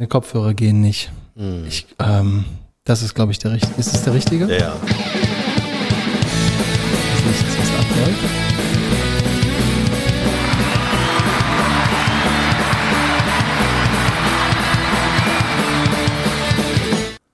[0.00, 1.12] Meine Kopfhörer gehen nicht.
[1.68, 2.46] Ich, ähm,
[2.84, 3.78] das ist, glaube ich, der richtige.
[3.78, 4.46] Ist es der richtige?
[4.46, 4.72] Ja, ja.
[4.80, 4.90] Das
[7.36, 8.24] ist, was abläuft.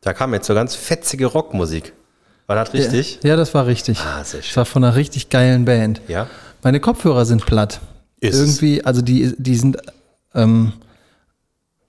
[0.00, 1.92] Da kam jetzt so ganz fetzige Rockmusik.
[2.48, 3.20] War das richtig?
[3.22, 4.00] Ja, das war richtig.
[4.00, 4.56] Ah, sehr Das schön.
[4.56, 6.00] war von einer richtig geilen Band.
[6.08, 6.26] Ja.
[6.64, 7.80] Meine Kopfhörer sind platt.
[8.18, 8.34] Ist.
[8.40, 9.76] Irgendwie, also die, die sind,
[10.34, 10.72] ähm,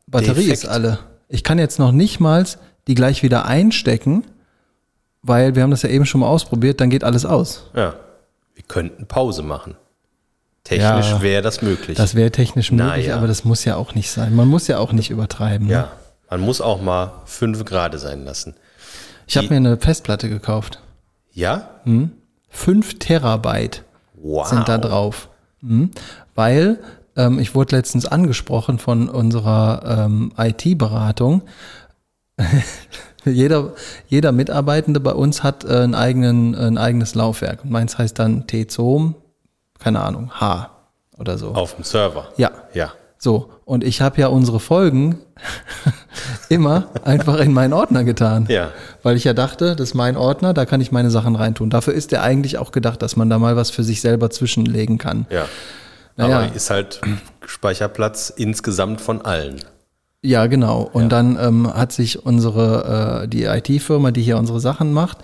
[0.08, 0.64] Batterie Defekt.
[0.64, 1.00] ist alle.
[1.30, 2.46] Ich kann jetzt noch nicht mal
[2.88, 4.24] die gleich wieder einstecken,
[5.22, 7.70] weil wir haben das ja eben schon mal ausprobiert, dann geht alles aus.
[7.76, 7.96] Ja.
[8.56, 9.76] Wir könnten Pause machen.
[10.64, 11.22] Technisch Ja.
[11.22, 11.98] wäre das möglich.
[11.98, 13.18] Das wäre technisch möglich, Naja.
[13.18, 14.36] aber das muss ja auch nicht sein.
[14.36, 15.68] Man muss ja auch nicht übertreiben.
[15.68, 15.74] Ne?
[15.74, 15.92] ja.
[16.30, 18.54] Man muss auch mal fünf Grad sein lassen.
[19.28, 20.82] Ich habe mir eine Festplatte gekauft.
[21.34, 21.70] Ja?
[22.50, 24.48] Fünf Terabyte Wow.
[24.48, 25.30] sind da drauf.
[25.62, 25.92] Mhm.
[26.36, 26.80] Weil
[27.18, 31.42] ähm, ich wurde letztens angesprochen von unserer ähm, IT-Beratung.
[33.26, 33.74] jeder,
[34.08, 37.64] jeder Mitarbeitende bei uns hat äh, einen eigenen, ein eigenes Laufwerk.
[37.64, 39.16] Und meins heißt dann T-Zoom,
[39.80, 40.70] keine Ahnung, H
[41.18, 41.50] oder so.
[41.50, 42.30] Auf dem Server.
[42.38, 42.52] Ja.
[42.74, 42.94] Ja.
[43.20, 45.18] So, und ich habe ja unsere Folgen
[46.50, 48.46] immer einfach in meinen Ordner getan.
[48.48, 48.70] Ja.
[49.02, 51.72] Weil ich ja dachte, das ist mein Ordner, da kann ich meine Sachen reintun.
[51.72, 55.00] Dafür ist der eigentlich auch gedacht, dass man da mal was für sich selber zwischenlegen
[55.00, 55.26] kann.
[55.32, 55.46] Ja.
[56.18, 56.40] Naja.
[56.40, 57.00] Aber ist halt
[57.46, 59.62] Speicherplatz insgesamt von allen.
[60.24, 60.90] Ja, genau.
[60.92, 65.20] Und dann ähm, hat sich unsere, äh, die IT-Firma, die hier unsere Sachen macht,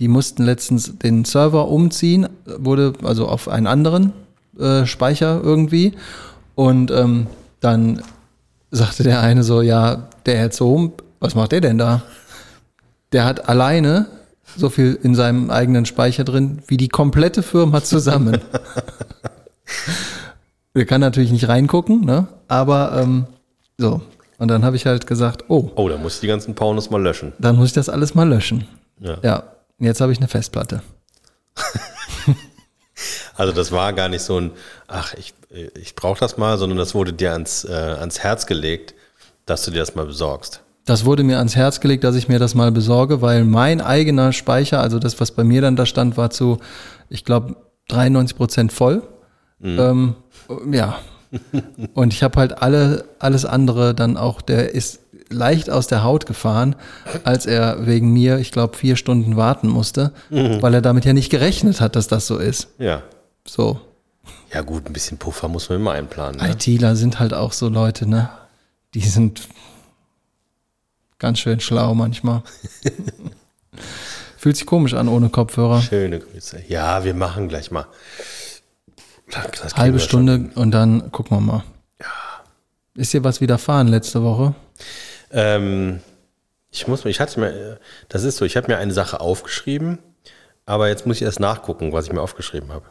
[0.00, 4.12] die mussten letztens den Server umziehen, wurde also auf einen anderen
[4.58, 5.92] äh, Speicher irgendwie.
[6.54, 7.26] Und ähm,
[7.60, 8.02] dann
[8.70, 12.02] sagte der eine so, ja, der Herr Zohm, was macht der denn da?
[13.12, 14.06] Der hat alleine
[14.56, 18.40] so viel in seinem eigenen Speicher drin, wie die komplette Firma zusammen.
[20.72, 22.28] Wir kann natürlich nicht reingucken, ne?
[22.48, 23.26] Aber ähm,
[23.78, 24.00] so.
[24.38, 27.02] Und dann habe ich halt gesagt, oh, Oh, da muss ich die ganzen Paunos mal
[27.02, 27.32] löschen.
[27.38, 28.66] dann muss ich das alles mal löschen.
[29.00, 29.18] Ja.
[29.22, 29.36] Ja.
[29.78, 30.82] Und Jetzt habe ich eine Festplatte.
[33.34, 34.50] Also das war gar nicht so ein,
[34.86, 35.32] ach, ich,
[35.80, 38.94] ich brauche das mal, sondern das wurde dir ans, äh, ans Herz gelegt,
[39.46, 40.60] dass du dir das mal besorgst.
[40.84, 44.34] Das wurde mir ans Herz gelegt, dass ich mir das mal besorge, weil mein eigener
[44.34, 46.58] Speicher, also das, was bei mir dann da stand, war zu,
[47.08, 47.56] ich glaube,
[47.88, 49.02] 93 Prozent voll.
[49.62, 50.14] Ähm,
[50.70, 50.98] ja.
[51.94, 56.26] Und ich habe halt alle, alles andere dann auch, der ist leicht aus der Haut
[56.26, 56.74] gefahren,
[57.22, 61.30] als er wegen mir, ich glaube, vier Stunden warten musste, weil er damit ja nicht
[61.30, 62.68] gerechnet hat, dass das so ist.
[62.78, 63.02] Ja.
[63.46, 63.80] So.
[64.52, 66.40] Ja gut, ein bisschen Puffer muss man immer einplanen.
[66.40, 66.50] Ne?
[66.50, 68.28] ITler sind halt auch so Leute, ne?
[68.94, 69.48] Die sind
[71.20, 72.42] ganz schön schlau manchmal.
[74.36, 75.80] Fühlt sich komisch an ohne Kopfhörer.
[75.82, 76.64] Schöne Grüße.
[76.66, 77.86] Ja, wir machen gleich mal.
[79.30, 80.26] Das Halbe wir schon.
[80.26, 81.64] Stunde und dann gucken wir mal.
[82.94, 84.54] Ist dir was widerfahren letzte Woche?
[85.30, 86.00] Ähm,
[86.70, 89.98] ich muss ich hatte mir, das ist so, ich habe mir eine Sache aufgeschrieben,
[90.66, 92.86] aber jetzt muss ich erst nachgucken, was ich mir aufgeschrieben habe.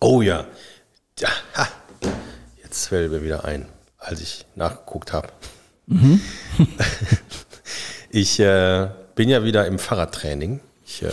[0.00, 0.46] Oh ja.
[1.18, 1.68] ja ha.
[2.62, 3.66] Jetzt fällt mir wieder ein,
[3.98, 5.28] als ich nachgeguckt habe.
[8.10, 10.60] ich äh, bin ja wieder im Fahrradtraining.
[10.86, 11.10] Ich äh,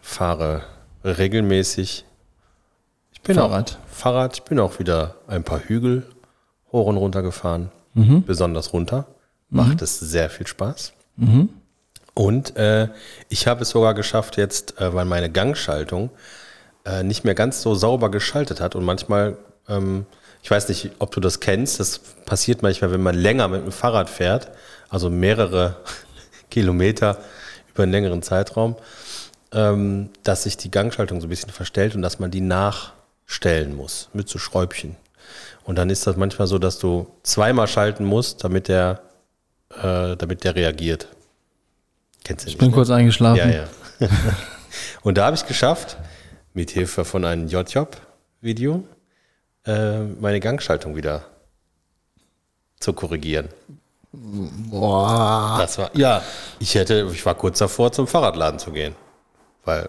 [0.00, 0.62] fahre
[1.04, 2.04] regelmäßig.
[3.24, 3.78] Bin Fahrrad.
[3.80, 4.34] Auch, Fahrrad.
[4.34, 6.06] Ich bin auch wieder ein paar Hügel
[6.72, 7.70] hoch und runter gefahren.
[8.26, 9.06] Besonders runter.
[9.50, 10.92] Macht es sehr viel Spaß.
[12.14, 12.88] Und äh,
[13.28, 16.10] ich habe es sogar geschafft jetzt, äh, weil meine Gangschaltung
[16.84, 19.36] äh, nicht mehr ganz so sauber geschaltet hat und manchmal,
[19.68, 20.06] ähm,
[20.42, 23.72] ich weiß nicht, ob du das kennst, das passiert manchmal, wenn man länger mit dem
[23.72, 24.50] Fahrrad fährt,
[24.88, 25.76] also mehrere
[26.50, 27.18] Kilometer
[27.72, 28.76] über einen längeren Zeitraum,
[29.52, 32.40] ähm, dass sich die Gangschaltung so ein bisschen verstellt und dass man die
[33.26, 34.96] nachstellen muss mit so Schräubchen.
[35.64, 39.02] Und dann ist das manchmal so, dass du zweimal schalten musst, damit der,
[39.70, 41.08] äh, damit der reagiert.
[42.24, 43.38] Kennst du Ich bin kurz eingeschlafen.
[43.38, 43.68] ja, ja.
[45.02, 45.96] Und da habe ich geschafft,
[46.54, 48.84] mit Hilfe von einem JJ-Video,
[49.66, 51.24] äh, meine Gangschaltung wieder
[52.80, 53.48] zu korrigieren.
[54.12, 55.56] Boah.
[55.60, 56.22] Das war, ja,
[56.58, 58.94] ich hätte, ich war kurz davor, zum Fahrradladen zu gehen.
[59.64, 59.88] Weil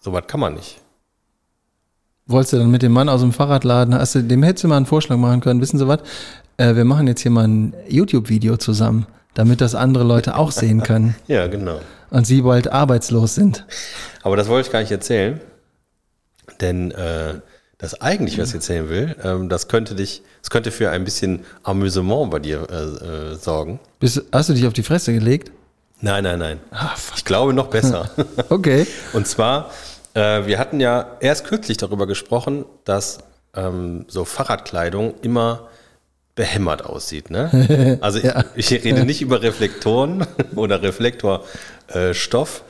[0.00, 0.81] sowas kann man nicht.
[2.26, 4.76] Wolltest du dann mit dem Mann aus dem Fahrradladen, hast du, dem hättest du mal
[4.76, 6.00] einen Vorschlag machen können, wissen Sie was?
[6.56, 10.82] Äh, wir machen jetzt hier mal ein YouTube-Video zusammen, damit das andere Leute auch sehen
[10.82, 11.80] können Ja, genau.
[12.10, 13.66] und sie bald arbeitslos sind.
[14.22, 15.40] Aber das wollte ich gar nicht erzählen.
[16.60, 17.34] Denn äh,
[17.78, 21.40] das eigentlich, was ich erzählen will, ähm, das könnte dich, das könnte für ein bisschen
[21.64, 23.80] Amüsement bei dir äh, äh, sorgen.
[23.98, 25.50] Bist, hast du dich auf die Fresse gelegt?
[26.00, 26.60] Nein, nein, nein.
[26.70, 26.90] Ah.
[27.16, 28.10] Ich glaube noch besser.
[28.48, 28.86] Okay.
[29.12, 29.70] Und zwar,
[30.14, 33.18] äh, wir hatten ja erst kürzlich darüber gesprochen, dass
[33.54, 35.68] ähm, so Fahrradkleidung immer
[36.34, 37.30] behämmert aussieht.
[37.30, 37.98] Ne?
[38.00, 38.44] Also ich, Ja.
[38.54, 40.26] ich rede nicht über Reflektoren
[40.56, 42.62] oder Reflektorstoff,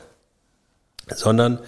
[1.13, 1.59] sondern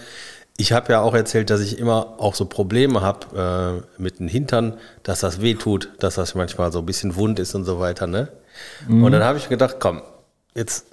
[0.58, 4.28] ich habe ja auch erzählt, dass ich immer auch so Probleme habe äh, mit den
[4.28, 7.78] Hintern, dass das weh tut, dass das manchmal so ein bisschen wund ist und so
[7.78, 8.06] weiter.
[8.06, 8.28] Ne?
[8.88, 10.00] Und dann habe ich gedacht, komm,
[10.54, 10.86] jetzt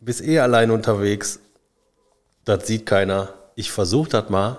[0.00, 1.40] bist eh allein unterwegs,
[2.46, 3.28] das sieht keiner.
[3.60, 4.52] Ich versuche das mal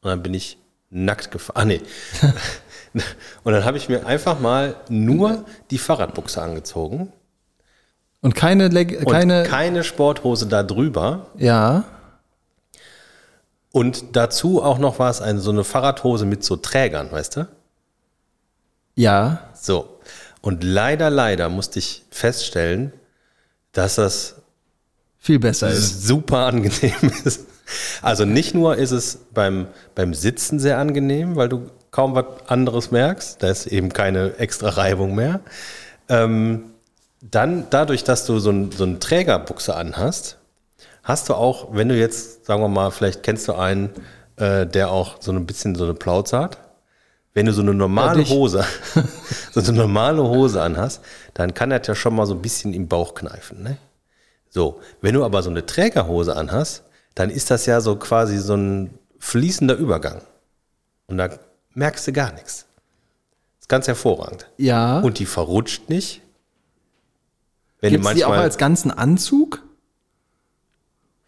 [0.00, 0.56] und dann bin ich
[0.90, 1.56] nackt gefahren.
[1.60, 1.82] Ah, nee.
[3.44, 7.12] Und dann habe ich mir einfach mal nur die Fahrradbuchse angezogen
[8.22, 11.26] Und keine, Leg und keine, keine Sporthose da drüber.
[11.36, 11.84] ja,
[13.70, 17.48] Und dazu auch noch war es eine, so eine Fahrradhose mit so Trägern, weißt du?
[18.96, 20.00] ja, So.
[20.40, 22.92] Und leider, leider musste ich feststellen,
[23.72, 24.36] dass das
[25.18, 26.06] viel besser ist.
[26.06, 27.46] super angenehm ist.
[28.02, 32.90] Also nicht nur ist es beim, beim Sitzen sehr angenehm, weil du kaum was anderes
[32.90, 35.40] merkst, da ist eben keine extra Reibung mehr.
[36.08, 36.70] Ähm,
[37.20, 40.38] dann dadurch, dass du so, ein, so eine Trägerbuchse anhast,
[41.02, 43.90] hast du auch, wenn du jetzt, sagen wir mal, vielleicht kennst du einen,
[44.36, 46.58] äh, der auch so ein bisschen so eine Plauze hat.
[47.34, 48.28] Wenn du so eine normale Ja.
[48.30, 48.64] Hose,
[49.52, 51.00] so eine normale Hose anhast,
[51.34, 53.62] dann kann das ja schon mal so ein bisschen im Bauch kneifen.
[53.62, 53.78] Ne?
[54.48, 56.84] So, wenn du aber so eine Trägerhose anhast,
[57.18, 60.22] dann ist das ja so quasi so ein fließender Übergang.
[61.08, 61.30] Und da
[61.74, 62.66] merkst du gar nichts.
[63.56, 64.46] Das ist ganz hervorragend.
[64.56, 65.00] Ja.
[65.00, 66.22] Und die verrutscht nicht.
[67.80, 69.62] Wenn Gibt du es die auch als ganzen Anzug?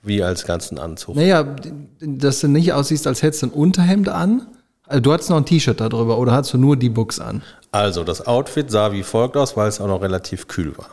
[0.02, 1.16] wie als ganzen Anzug.
[1.16, 1.56] Naja,
[2.00, 4.46] dass du nicht aussiehst, als hättest du ein Unterhemd an.
[4.86, 7.42] Also du hattest noch ein T-Shirt darüber oder hattest du nur die Buchs an?
[7.72, 10.88] Also, das Outfit sah wie folgt aus, weil es auch noch relativ kühl war.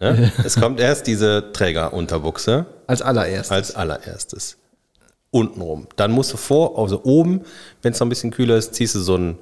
[0.00, 0.32] Ne?
[0.44, 3.50] es kommt erst diese Trägerunterbuchse Als allererstes.
[3.50, 4.56] als allererstes.
[5.30, 5.86] Untenrum.
[5.96, 7.42] Dann musst du vor, also oben,
[7.82, 9.38] wenn es noch ein bisschen kühler ist, ziehst du so ein,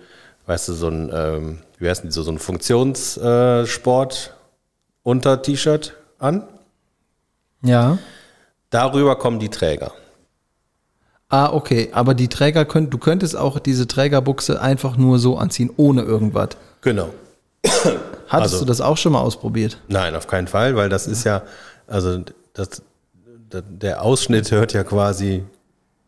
[0.47, 4.35] weißt du, so ein, ähm, wie heißt denn so, so ein Funktionssport
[5.03, 6.45] unter T-Shirt an.
[7.63, 7.99] ja.
[8.71, 9.93] Darüber kommen die Träger.
[11.29, 11.91] Ah, okay.
[11.93, 16.51] Aber die Träger könnt, du könntest auch diese Trägerbuchse einfach nur so anziehen, ohne irgendwas.
[16.81, 17.11] Genau.
[18.33, 19.79] Hattest Also- du das auch schon mal ausprobiert?
[19.89, 21.43] Nein, auf keinen Fall, weil das ist ja,
[21.87, 22.19] also
[22.55, 22.83] das,
[23.51, 25.43] das, der Ausschnitt hört ja quasi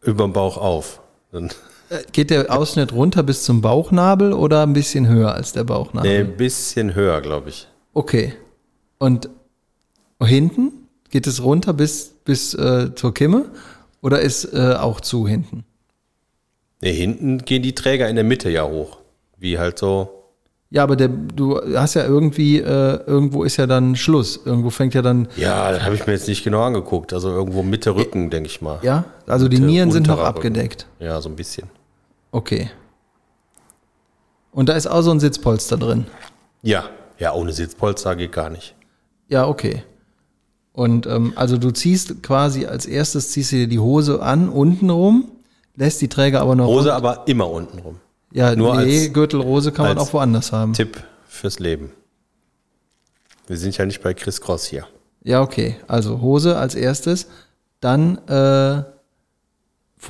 [0.03, 1.01] über dem Bauch auf.
[1.33, 1.51] Dann,
[1.91, 6.11] Äh, Geht der Ausschnitt runter bis zum Bauchnabel oder ein bisschen höher als der Bauchnabel?
[6.11, 7.69] nee, ein bisschen höher, glaube ich.
[7.93, 8.33] Okay.
[8.99, 9.29] Und
[10.23, 10.73] hinten?
[11.11, 13.51] Geht es runter bis, bis äh, zur Kimme?
[14.01, 15.65] Oder ist äh, auch zu hinten?
[16.81, 18.99] Nee, hinten gehen die Träger in der Mitte ja hoch.
[19.37, 20.24] Wie halt so.
[20.75, 24.41] Ja, aber der, du hast ja irgendwie, äh, irgendwo ist ja dann Schluss.
[24.45, 27.13] Irgendwo fängt ja dann, Ja, das habe ich mir jetzt nicht genau angeguckt.
[27.13, 28.81] Also irgendwo Mitte Rücken, denke ich mal.
[28.83, 30.39] ja, also die Mitte, Nieren sind noch unterer Rücken.
[30.39, 30.87] abgedeckt.
[30.99, 31.69] Ja, so ein bisschen.
[32.33, 32.71] Okay.
[34.51, 36.07] Und da ist auch so ein Sitzpolster drin.
[36.63, 36.87] Ja,
[37.21, 38.75] ja, ohne Sitzpolster geht gar nicht.
[39.29, 39.85] Ja, okay.
[40.73, 44.91] Und ähm, also du ziehst quasi als erstes ziehst du dir die Hose an, unten
[44.91, 45.31] rum,
[45.77, 48.01] lässt die Träger aber noch Hose aber immer unten rum.
[48.35, 50.73] Ja, nur nee, als- Gürtelrose kann man als auch woanders haben.
[50.75, 51.91] Tipp fürs Leben.
[53.47, 54.87] Wir sind ja nicht bei Chris Cross hier.
[55.23, 55.77] Ja, okay.
[55.87, 57.29] Also Hose als erstes,
[57.81, 58.83] dann äh,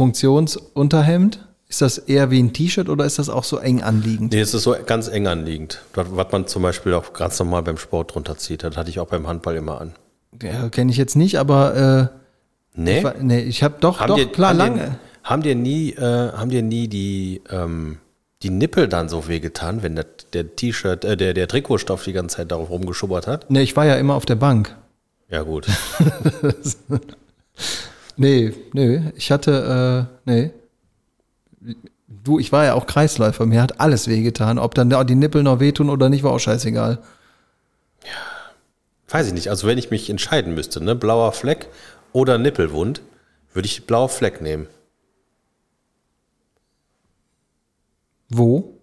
[0.05, 1.47] Funktionsunterhemd.
[1.69, 4.32] Ist das eher wie ein T-Shirt oder ist das auch so eng anliegend?
[4.32, 5.82] Nee, es ist so ganz eng anliegend.
[5.94, 8.62] Was man zum Beispiel auch ganz normal beim Sport drunter zieht.
[8.62, 9.93] Das hatte ich auch beim Handball immer an.
[10.43, 12.19] Ja, Kenne ich jetzt nicht, aber äh,
[12.77, 12.98] Nee?
[13.01, 14.77] ich, nee, ich habe doch, haben doch, dir, klar, haben lange.
[14.79, 17.98] Dir, haben dir nie, äh, haben dir nie die, ähm,
[18.44, 22.36] die Nippel dann so wehgetan, wenn der, der T-Shirt, äh, der, der Trikotstoff die ganze
[22.36, 23.51] Zeit darauf rumgeschubbert hat?
[23.51, 24.77] Nee, ich war ja immer auf der Bank.
[25.29, 25.67] Ja, gut.
[28.17, 30.51] Nee, nee, ich hatte, äh, nee.
[32.06, 34.58] Du, ich war ja auch Kreisläufer, mir hat alles wehgetan.
[34.58, 36.98] Ob dann da die Nippel noch wehtun oder nicht, war auch scheißegal.
[39.08, 39.48] Weiß ich nicht.
[39.48, 41.69] Also, wenn ich mich entscheiden müsste, ne, blauer Fleck
[42.13, 43.03] oder Nippelwund,
[43.53, 44.67] würde ich blauer Fleck nehmen.
[48.36, 48.81] Wo?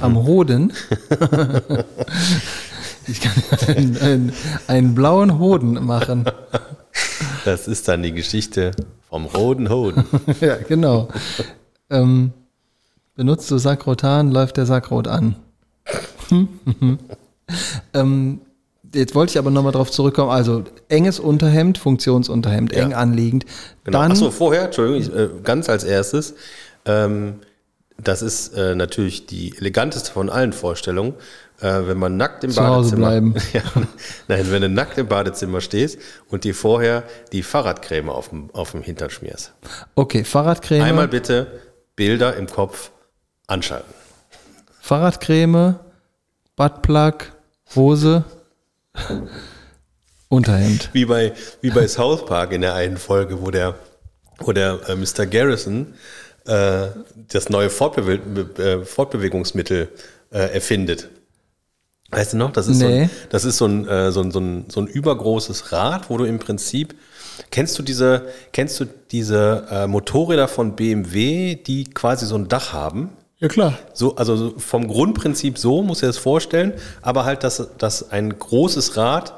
[0.00, 0.72] Am Hoden.
[3.06, 3.32] ich kann
[3.68, 4.32] einen, einen,
[4.66, 6.24] einen blauen Hoden machen.
[7.44, 8.72] Das ist dann die Geschichte
[9.08, 10.04] vom roten Hoden.
[10.40, 11.08] ja, genau.
[11.90, 12.32] ähm,
[13.14, 15.36] benutzt du Sakrotan, läuft der Sakrot an.
[17.94, 18.40] ähm,
[18.94, 20.30] jetzt wollte ich aber nochmal drauf zurückkommen.
[20.30, 23.46] Also enges Unterhemd, Funktionsunterhemd, eng anliegend.
[23.84, 24.00] Genau.
[24.00, 26.34] Achso, vorher, Entschuldigung, ich, äh, ganz als erstes,
[26.84, 27.36] ähm,
[28.02, 31.14] das ist äh, natürlich die eleganteste von allen Vorstellungen,
[31.60, 33.08] äh, wenn man nackt im Zu Badezimmer.
[33.08, 33.34] bleiben.
[33.52, 33.62] Ja,
[34.28, 37.02] nein, wenn du nackt im Badezimmer stehst und dir vorher
[37.32, 39.52] die Fahrradcreme auf dem, auf dem Hintern schmierst.
[39.96, 40.82] okay, Fahrradcreme.
[40.84, 41.60] Einmal bitte
[41.96, 42.90] Bilder im Kopf
[43.48, 43.92] anschalten.
[44.80, 45.78] Fahrradcreme,
[46.56, 47.32] Buttplug
[47.74, 48.24] Hose,
[50.28, 50.90] Unterhemd.
[50.92, 53.74] Wie bei, wie bei South Park in der einen Folge, wo der,
[54.38, 55.26] wo der äh, Mr.
[55.26, 55.94] Garrison
[56.48, 56.88] äh,
[57.30, 59.88] das neue Fortbewe Be- äh, Fortbewegungsmittel
[60.32, 61.08] äh, erfindet.
[62.10, 62.52] Weißt du noch?
[62.52, 63.02] Das ist, so, Nee.
[63.02, 66.16] ein, das ist so, ein, äh, so, ein, so, ein, so ein übergroßes Rad, wo
[66.16, 66.94] du im Prinzip
[67.50, 72.72] kennst du diese kennst du diese äh, Motorräder von BMW, die quasi so ein Dach
[72.72, 73.10] haben?
[73.38, 73.78] Ja, klar.
[73.92, 78.36] So, also so vom Grundprinzip so, muss er es vorstellen, aber halt, dass, dass ein
[78.38, 79.34] großes Rad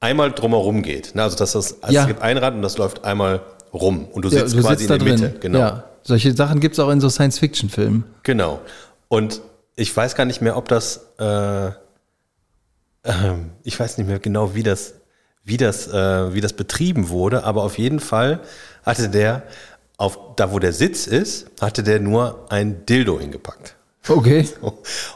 [0.00, 1.14] einmal drumherum geht.
[1.14, 1.22] Ne?
[1.22, 2.02] Also, dass das, also Ja.
[2.02, 3.40] es gibt ein Rad und das läuft einmal
[3.72, 5.20] rum und du Ja, sitzt du quasi sitzt in der drin.
[5.20, 5.38] Mitte.
[5.40, 5.58] Genau.
[5.60, 5.84] Ja.
[6.02, 8.04] Solche Sachen gibt es auch in so Science-Fiction-Filmen.
[8.22, 8.60] Genau.
[9.08, 9.40] Und
[9.76, 11.70] ich weiß gar nicht mehr, ob das, äh,
[13.04, 14.94] ähm, ich weiß nicht mehr genau, wie das,
[15.44, 18.40] wie das, äh, wie das betrieben wurde, aber auf jeden Fall
[18.84, 19.42] hatte der,
[19.96, 23.76] auf, da wo der Sitz ist, hatte der nur ein Dildo hingepackt.
[24.08, 24.48] Okay.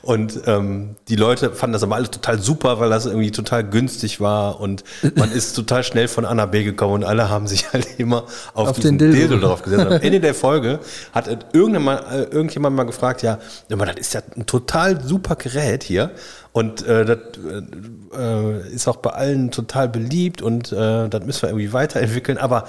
[0.03, 4.21] Und ähm, die Leute fanden das aber alles total super, weil das irgendwie total günstig
[4.21, 4.85] war und
[5.17, 8.25] man ist total schnell von A nach B gekommen und alle haben sich halt immer
[8.53, 9.17] auf, Auf den Dildo.
[9.17, 9.39] Dildo.
[9.39, 9.87] drauf gesetzt.
[9.87, 10.81] Am Ende der Folge
[11.13, 13.39] hat irgendjemand mal, äh, irgendjemand mal gefragt, ja,
[13.69, 16.11] das ist ja ein total super Gerät hier
[16.53, 17.19] und äh, das
[18.17, 22.37] äh, ist auch bei allen total beliebt und äh, das müssen wir irgendwie weiterentwickeln.
[22.37, 22.69] Aber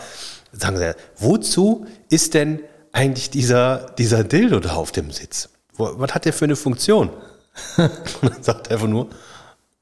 [0.53, 2.59] sagen Sie, wozu ist denn
[2.93, 5.49] eigentlich dieser, dieser Dildo da auf dem Sitz?
[5.77, 7.09] Was hat der für eine Funktion?
[7.77, 7.89] Und
[8.33, 9.07] dann sagt er einfach nur,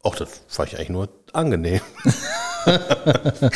[0.04, 1.82] ach, das fand ich eigentlich nur angenehm.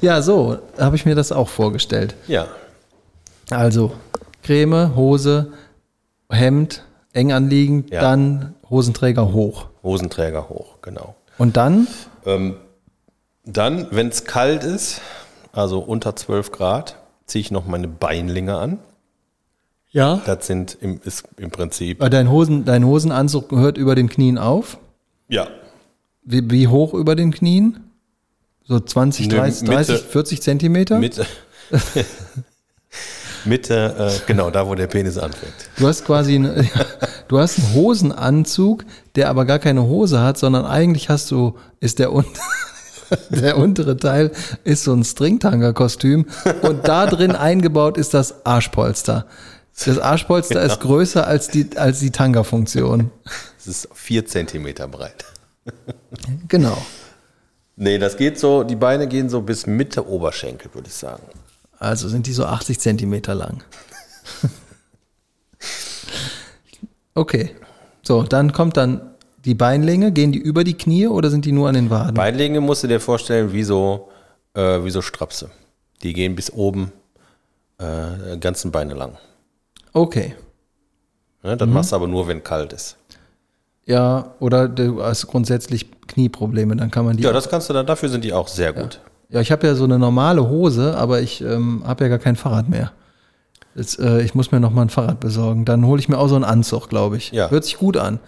[0.00, 2.14] Ja, so habe ich mir das auch vorgestellt.
[2.26, 2.48] Ja,
[3.50, 3.92] Also
[4.42, 5.52] Creme, Hose,
[6.30, 8.00] Hemd, eng anliegend, Ja.
[8.02, 9.68] dann Hosenträger hoch.
[9.82, 11.14] Hosenträger hoch, genau.
[11.38, 11.86] Und dann,
[12.26, 12.56] Ähm,
[13.44, 15.00] dann, wenn es kalt ist,
[15.52, 18.78] also unter 12 Grad, ziehe ich noch meine Beinlinge an.
[19.94, 24.36] Ja, Das sind im, ist im Prinzip, dein, Hosen, dein Hosenanzug hört über den Knien
[24.36, 24.76] auf.
[25.28, 25.48] ja,
[26.24, 27.80] Wie, wie hoch über den Knien?
[28.66, 30.98] So 20, Ne, 30, Mitte- 30 40 Zentimeter?
[30.98, 31.26] Mitte,
[33.44, 35.52] Mitte äh, genau da, wo der Penis anfängt.
[35.76, 36.64] Du hast quasi eine,
[37.28, 38.84] du hast einen Hosenanzug,
[39.16, 42.24] der aber gar keine Hose hat, sondern eigentlich hast du, ist der, un
[43.28, 44.30] der untere Teil
[44.64, 46.24] ist so ein Stringtanger-Kostüm
[46.62, 49.26] und da drin eingebaut ist das Arschpolster.
[49.76, 53.10] Das Arschpolster ist größer als die, als die Tanga-Funktion.
[53.58, 55.24] Es ist vier Zentimeter breit.
[56.48, 56.76] Genau.
[57.76, 61.22] Nee, das geht so, die Beine gehen so bis Mitte Oberschenkel, würde ich sagen.
[61.78, 63.64] Also sind die so 80 Zentimeter lang.
[67.14, 67.54] Okay.
[68.02, 69.14] So, dann kommt dann
[69.44, 70.12] die Beinlänge.
[70.12, 72.14] Gehen die über die Knie oder sind die nur an den Waden?
[72.14, 74.10] Beinlinge musst du dir vorstellen, wie so,
[74.54, 75.50] äh, wie so Strapse.
[76.02, 76.92] Die gehen bis oben,
[77.78, 79.16] äh, ganzen Beine lang.
[79.94, 80.34] Okay.
[81.42, 81.56] Ne?
[81.56, 82.96] Das machst du aber nur, wenn kalt ist.
[83.86, 87.22] Ja, oder du hast grundsätzlich Knieprobleme, dann kann man die.
[87.22, 89.00] Ja, das kannst du dann, dafür sind die auch sehr gut.
[89.28, 92.36] Ja, ich habe ja so eine normale Hose, aber ich ähm, habe ja gar kein
[92.36, 92.92] Fahrrad mehr.
[93.74, 95.64] Jetzt, äh, ich muss mir noch mal ein Fahrrad besorgen.
[95.64, 97.32] Dann hole ich mir auch so einen Anzug, glaube ich.
[97.32, 97.50] Ja.
[97.50, 98.20] Hört sich gut an.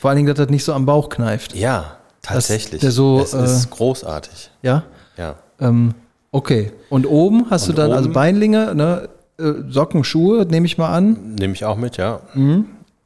[0.00, 1.54] Vor allen Dingen, dass das nicht so am Bauch kneift.
[1.54, 2.80] Ja, tatsächlich.
[2.80, 4.50] der so, es äh, ist großartig.
[4.62, 4.84] Ja?
[5.16, 5.36] Ja.
[5.60, 5.94] Ähm,
[6.30, 6.72] okay.
[6.88, 8.14] Und oben hast Und du dann also oben?
[8.14, 9.08] Beinlinge, ne?
[9.38, 11.34] Äh, Socken, Schuhe, nehme ich mal an.
[11.34, 12.20] Nehme ich auch mit, ja.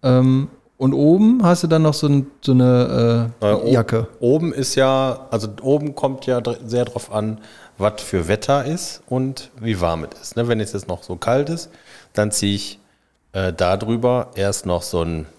[0.03, 4.07] Ähm, und oben hast du dann noch so, ein, so eine äh, Äh, Jacke.
[4.21, 7.39] Oben ist ja, also oben kommt ja sehr drauf an,
[7.79, 10.37] was für Wetter ist und wie warm es ist.
[10.37, 10.49] Ne?
[10.49, 11.71] Wenn es jetzt noch so kalt ist,
[12.13, 12.79] dann ziehe ich
[13.33, 15.27] äh, darüber erst noch so ein,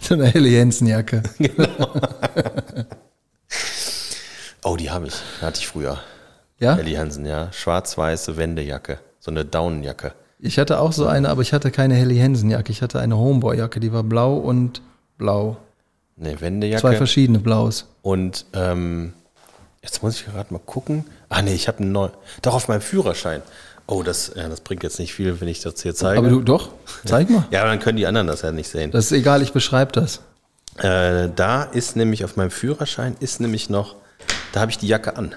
[0.00, 1.22] So eine helle Jensen-Jacke.
[4.64, 5.98] oh, die habe ich, hatte ich früher.
[6.58, 6.76] Ja?
[6.76, 7.52] Elli Hansen, ja.
[7.52, 10.12] Schwarz-weiße Wendejacke, so eine Daunenjacke.
[10.40, 12.70] Ich hatte auch so eine, aber ich hatte keine Helly Hansen Jacke.
[12.70, 14.80] Ich hatte eine Homeboy-Jacke, die war blau und
[15.16, 15.56] blau.
[16.18, 16.96] Eine Zwei Wendejacke.
[16.96, 17.86] verschiedene Blaus.
[18.02, 19.12] Und ähm,
[19.82, 21.04] jetzt muss ich gerade mal gucken.
[21.28, 22.12] Ah nee, ich habe einen neuen.
[22.42, 23.42] Doch auf meinem Führerschein.
[23.86, 26.18] Oh, das, ja, das bringt jetzt nicht viel, wenn ich das hier zeige.
[26.18, 26.70] Aber du, doch,
[27.04, 27.46] zeig mal.
[27.50, 28.90] ja, aber dann können die anderen das ja nicht sehen.
[28.90, 30.20] Das ist egal, ich beschreibe das.
[30.76, 33.96] Äh, da ist nämlich auf meinem Führerschein ist nämlich noch,
[34.52, 35.34] da habe ich die Jacke an.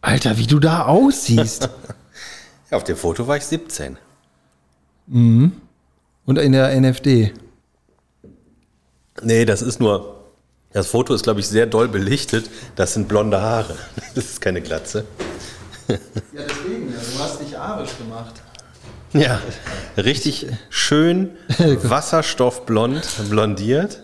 [0.00, 1.68] Alter, wie du da aussiehst.
[2.68, 3.96] Ja, auf dem Foto war ich 17.
[5.08, 5.52] und
[6.26, 7.32] in der NFD.
[9.22, 10.24] Nee, das ist nur,
[10.72, 12.50] das Foto ist, glaube ich, sehr doll belichtet.
[12.74, 13.76] Das sind blonde Haare.
[14.16, 15.04] Das ist keine Glatze.
[15.86, 15.96] Ja,
[16.34, 18.42] deswegen, du hast dich arisch gemacht.
[19.12, 19.40] Ja,
[19.96, 24.02] richtig schön wasserstoffblond blondiert.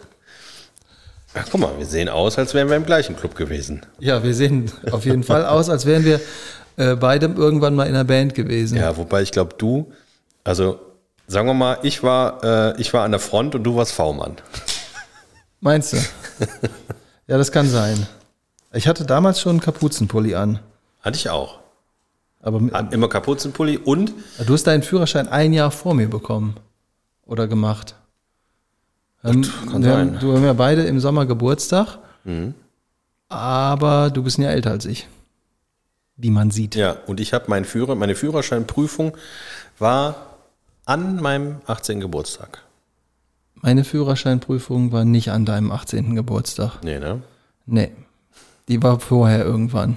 [1.34, 3.86] Ach, guck mal, wir sehen aus, als wären wir im gleichen Club gewesen.
[3.98, 6.20] Ja, wir sehen auf jeden Fall aus, als wären wir
[6.76, 8.76] äh, beide irgendwann mal in einer Band gewesen.
[8.76, 9.90] Ja, wobei ich glaube, du,
[10.44, 10.78] also
[11.32, 14.36] Sagen wir mal, ich war, äh, ich war an der Front und du warst V-Mann.
[15.60, 15.96] Meinst du?
[17.26, 18.06] ja, das kann sein.
[18.74, 20.58] Ich hatte damals schon einen Kapuzenpulli an.
[21.00, 21.60] Hatte ich auch.
[22.42, 24.12] Aber Hat immer Kapuzenpulli und
[24.44, 26.56] du hast deinen Führerschein ein Jahr vor mir bekommen.
[27.24, 27.94] Oder gemacht.
[29.24, 30.18] Ähm, kann wir sein.
[30.20, 31.98] du haben ja beide im Sommer Geburtstag.
[33.28, 35.08] Aber du bist Jahr älter als ich.
[36.16, 36.74] Wie man sieht.
[36.74, 39.16] ja, und ich habe meinen Führer, meine Führerscheinprüfung
[39.78, 40.36] war
[40.84, 42.00] an meinem 18.
[42.00, 42.62] Geburtstag.
[43.54, 46.14] Meine Führerscheinprüfung war nicht an deinem 18.
[46.14, 46.80] Geburtstag.
[46.82, 47.22] Nee, ne?
[47.66, 47.92] Nee.
[48.68, 49.96] Die war vorher irgendwann.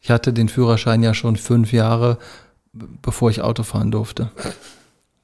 [0.00, 2.18] Ich hatte den Führerschein ja schon fünf Jahre,
[2.72, 4.30] bevor ich Auto fahren durfte.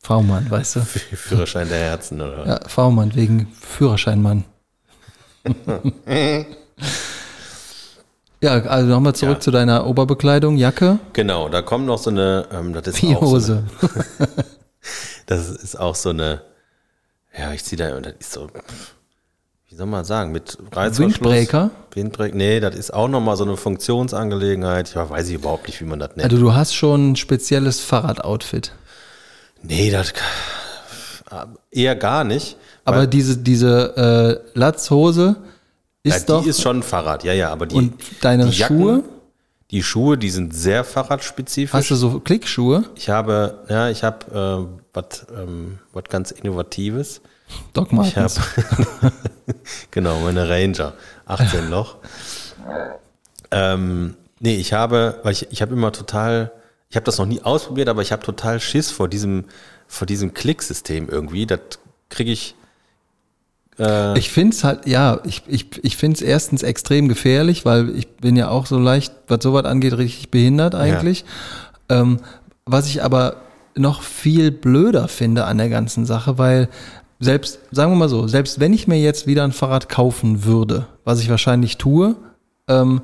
[0.05, 0.81] V-Mann, weißt du?
[0.83, 2.47] Führerschein der Herzen, oder?
[2.47, 4.45] Ja, V-Mann wegen Führerscheinmann.
[8.43, 9.41] ja, also nochmal zurück Ja.
[9.41, 13.21] zu deiner Oberbekleidung, Jacke, Genau, da kommt noch so eine, ähm, das ist die auch
[13.39, 13.65] so eine, Hose.
[15.27, 16.43] das ist auch so eine,
[17.39, 18.49] ja, ich ziehe da, das ist so,
[19.71, 20.59] wie soll man sagen, mit.
[20.71, 21.71] Windbreaker.
[21.95, 24.95] Windbreaker, nee, das ist auch nochmal so eine Funktionsangelegenheit.
[24.95, 26.25] Ja, weiß ich überhaupt nicht, wie man das nennt.
[26.31, 28.73] Also du hast schon ein spezielles Fahrradoutfit.
[29.67, 30.13] Nee, das
[31.71, 32.57] eher gar nicht.
[32.85, 35.37] Aber diese, diese äh, Latzhose
[36.05, 36.47] ja, ist die doch.
[36.47, 39.05] ist schon Fahrrad, ja, ja, aber die, und deine die Jacken, Schuhe?
[39.71, 41.73] Die Schuhe, die sind sehr fahrradspezifisch.
[41.73, 42.85] Hast du so Klickschuhe?
[42.95, 45.79] Ich habe, ja, ich habe äh, was ähm,
[46.09, 47.23] ganz Innovatives.
[47.73, 48.41] Doc Ich habe, Martens.
[49.91, 50.93] genau, meine Ranger,
[51.27, 51.97] 18 Loch.
[53.51, 56.51] Ähm, nee, ich habe, weil ich, ich habe immer total,
[56.91, 59.45] ich habe das noch nie ausprobiert, aber ich habe total Schiss vor diesem,
[59.87, 61.47] vor diesem Klicksystem irgendwie.
[61.47, 61.61] Das
[62.09, 62.55] kriege ich,
[63.79, 67.97] äh, Ich finde es halt, ja, ich, ich, ich finde es erstens extrem gefährlich, weil
[67.97, 71.25] ich bin ja auch so leicht, was sowas angeht, richtig behindert eigentlich.
[71.89, 72.21] Ähm,
[72.65, 73.37] was ich aber
[73.75, 76.69] noch viel blöder finde an der ganzen Sache, weil
[77.21, 80.87] selbst, sagen wir mal so, selbst wenn ich mir jetzt wieder ein Fahrrad kaufen würde,
[81.05, 82.17] was ich wahrscheinlich tue,
[82.69, 83.03] ähm,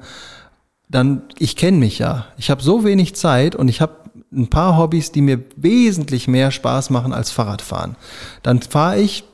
[0.91, 2.27] dann, ich kenne mich ja.
[2.37, 3.95] Ich habe so wenig Zeit und ich habe
[4.33, 7.97] ein paar Hobbys, die mir wesentlich mehr Spaß machen als Fahrradfahren.
[8.43, 9.25] Dann fahre ich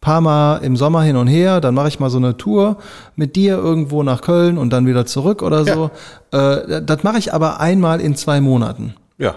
[0.00, 2.78] paar Mal im Sommer hin und her, dann mache ich mal so eine Tour
[3.16, 5.90] mit dir irgendwo nach Köln und dann wieder zurück oder so.
[6.32, 9.34] Äh, das mache ich aber einmal in zwei Monaten, ja,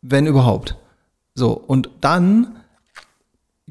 [0.00, 0.76] wenn überhaupt.
[1.34, 2.59] So, und dann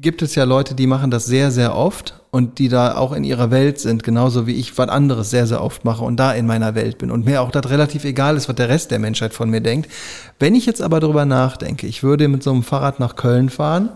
[0.00, 3.24] gibt es ja Leute, die machen das sehr, sehr oft und die da auch in
[3.24, 6.46] ihrer Welt sind, genauso wie ich was anderes sehr, sehr oft mache und da in
[6.46, 9.34] meiner Welt bin und mir auch das relativ egal ist, was der Rest der Menschheit
[9.34, 9.90] von mir denkt.
[10.38, 13.90] Wenn ich jetzt aber darüber nachdenke, ich würde mit so einem Fahrrad nach Köln fahren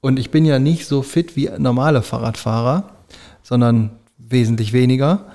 [0.00, 2.90] und ich bin ja nicht so fit wie normale Fahrradfahrer,
[3.42, 5.26] sondern wesentlich weniger,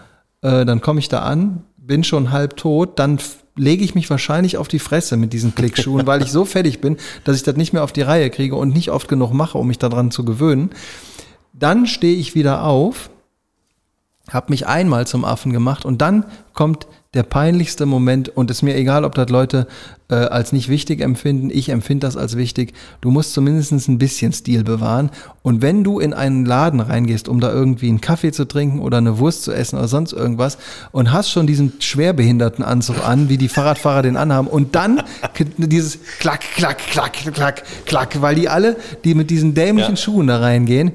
[0.42, 3.20] äh, dann komme ich da an, bin schon halb tot, dann
[3.56, 6.98] lege ich mich wahrscheinlich auf die Fresse mit diesen Klickschuhen, weil ich so fertig bin,
[7.24, 9.68] dass ich das nicht mehr auf die Reihe kriege und nicht oft genug mache, um
[9.68, 10.72] mich daran zu gewöhnen.
[11.54, 13.10] Dann stehe ich wieder auf,
[14.30, 18.76] habe mich einmal zum Affen gemacht und dann kommt der peinlichste Moment und ist mir
[18.76, 19.68] egal, ob das Leute
[20.10, 22.74] äh, als nicht wichtig empfinden, ich empfinde das als wichtig.
[23.00, 25.10] Du musst zumindest ein bisschen Stil bewahren
[25.42, 28.98] und wenn du in einen Laden reingehst, um da irgendwie einen Kaffee zu trinken oder
[28.98, 30.58] eine Wurst zu essen oder sonst irgendwas
[30.92, 35.02] und hast schon diesen Schwerbehindertenanzug an, wie die Fahrradfahrer den anhaben und dann
[35.58, 39.98] dieses klack, klack, klack, klack, klack, weil die alle, die mit diesen dämlichen Ja.
[39.98, 40.92] Schuhen da reingehen,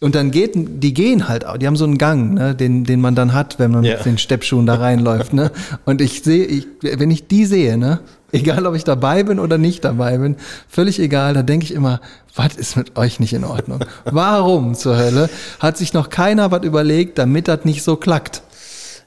[0.00, 3.00] und dann geht, die gehen halt auch, die haben so einen Gang, ne, den, den
[3.00, 3.96] man dann hat, wenn man Ja.
[3.96, 5.50] mit den Steppschuhen da reinläuft, ne.
[5.86, 8.00] Und ich sehe, ich, wenn ich die sehe, ne,
[8.32, 10.36] egal ob ich dabei bin oder nicht dabei bin,
[10.68, 12.00] völlig egal, da denke ich immer,
[12.34, 13.80] was ist mit euch nicht in Ordnung?
[14.04, 15.30] Warum zur Hölle
[15.60, 18.42] hat sich noch keiner was überlegt, damit das nicht so klackt?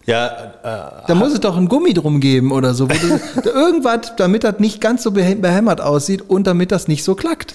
[0.06, 0.26] ja,
[0.64, 2.90] äh, Da muss es doch ein Gummi drum geben oder so.
[2.90, 7.14] Wo du, irgendwas, damit das nicht ganz so behämmert aussieht und damit das nicht so
[7.14, 7.54] klackt.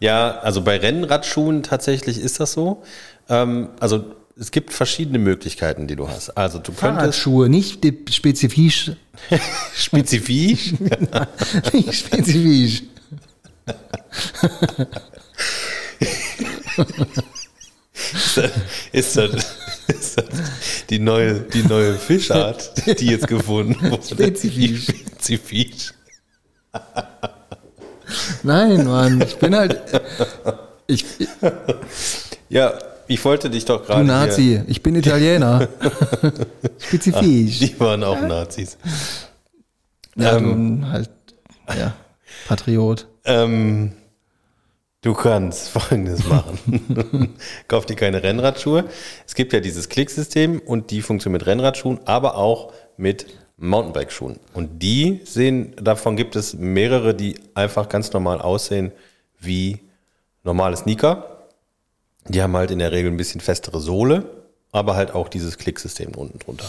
[0.00, 2.82] Ja, also bei Rennradschuhen tatsächlich ist das so.
[3.28, 6.30] Ähm, also es gibt verschiedene Möglichkeiten, die du hast.
[6.30, 8.92] Also du könntest Fahrradschuhe, nicht spezifisch.
[9.76, 10.72] spezifisch,
[11.72, 12.82] nicht spezifisch.
[18.92, 20.24] ist das, ist das
[20.88, 24.02] die neue, die neue Fischart, die jetzt gefunden wurde.
[24.02, 24.86] Spezifisch.
[24.86, 25.92] Spezifisch.
[28.42, 29.80] Nein, Mann, ich bin halt.
[30.86, 31.28] Ich, ich,
[32.48, 32.74] Ja,
[33.06, 34.00] ich wollte dich doch gerade.
[34.00, 35.68] du Nazi, ich bin Italiener.
[36.20, 36.32] Hier,
[36.78, 37.58] Spezifisch.
[37.58, 38.78] die waren auch Nazis.
[40.16, 41.10] Ja, ähm, du halt,
[41.76, 41.94] ja,
[42.48, 43.06] Patriot.
[43.24, 43.92] Ähm,
[45.02, 47.34] du kannst Folgendes machen.
[47.68, 48.84] Kauf dir keine Rennradschuhe.
[49.26, 53.26] Es gibt ja dieses Klicksystem und die funktionieren mit Rennradschuhen, aber auch mit
[53.60, 54.38] Mountainbike-Schuhen.
[54.54, 58.90] Und die sehen, davon gibt es mehrere, die einfach ganz normal aussehen
[59.38, 59.78] wie
[60.42, 61.46] normale Sneaker.
[62.28, 64.24] Die haben halt in der Regel ein bisschen festere Sohle,
[64.72, 66.66] aber halt auch dieses Klicksystem unten drunter.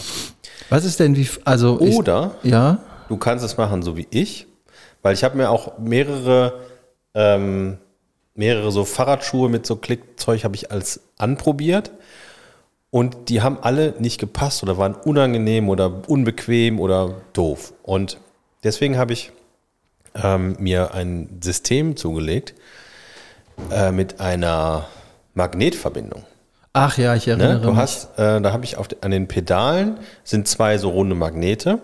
[0.68, 2.78] Was ist denn wie, also ich- Oder ja,
[3.08, 4.46] du kannst es machen, so wie ich,
[5.02, 6.60] weil ich habe mir auch mehrere,
[7.14, 7.78] ähm,
[8.34, 11.90] mehrere so Fahrradschuhe mit so Klickzeug habe ich als anprobiert
[12.92, 17.72] und die haben alle nicht gepasst oder waren unangenehm oder unbequem oder doof.
[17.82, 18.18] Und
[18.64, 19.32] deswegen habe ich
[20.14, 22.52] ähm, mir ein System zugelegt
[23.70, 24.86] äh, mit einer
[25.32, 26.24] Magnetverbindung.
[26.74, 27.32] ach ja, ich Ne?
[27.32, 27.78] erinnere Du mich.
[27.78, 31.78] hast, äh, da habe ich auf, an den Pedalen sind zwei so runde Magnete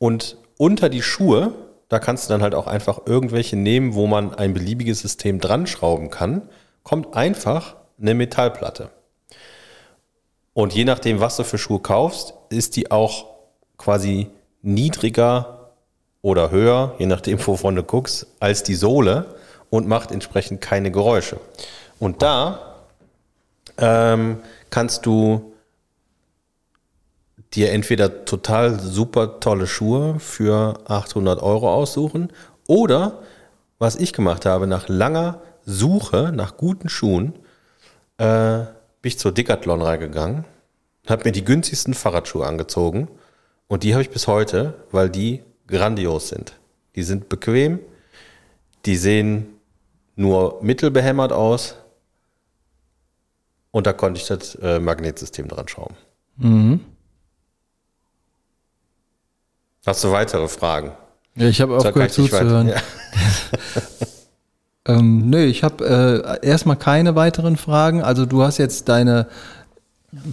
[0.00, 1.52] und unter die Schuhe,
[1.88, 5.68] da kannst du dann halt auch einfach irgendwelche nehmen, wo man ein beliebiges System dran
[5.68, 6.42] schrauben kann,
[6.82, 8.90] kommt einfach eine Metallplatte.
[10.56, 13.26] Und je nachdem, was du für Schuhe kaufst, ist die auch
[13.76, 14.30] quasi
[14.62, 15.72] niedriger
[16.22, 19.34] oder höher, je nachdem, wovon du guckst, als die Sohle
[19.68, 21.38] und macht entsprechend keine Geräusche.
[21.98, 22.76] Und da
[23.76, 24.38] ähm,
[24.70, 25.52] kannst du
[27.52, 32.32] dir entweder total super tolle Schuhe für 800 Euro aussuchen
[32.66, 33.18] oder,
[33.78, 37.34] was ich gemacht habe, nach langer Suche nach guten Schuhen,
[38.16, 38.64] äh,
[39.02, 40.44] bin ich zur Decathlon reingegangen,
[41.08, 43.08] habe mir die günstigsten Fahrradschuhe angezogen
[43.68, 46.54] und die habe ich bis heute, weil die grandios sind.
[46.94, 47.78] Die sind bequem,
[48.84, 49.46] die sehen
[50.16, 51.76] nur mittelbehämmert aus
[53.70, 55.96] und da konnte ich das äh, Magnetsystem dran schrauben.
[59.86, 60.92] Hast du weitere Fragen?
[61.36, 62.68] Ja, ich habe aufgehört nicht weiter- zuzuhören.
[62.68, 62.82] Ja.
[64.86, 68.02] Ähm, nö, ich habe äh, erstmal keine weiteren Fragen.
[68.02, 69.26] Also du hast jetzt deine.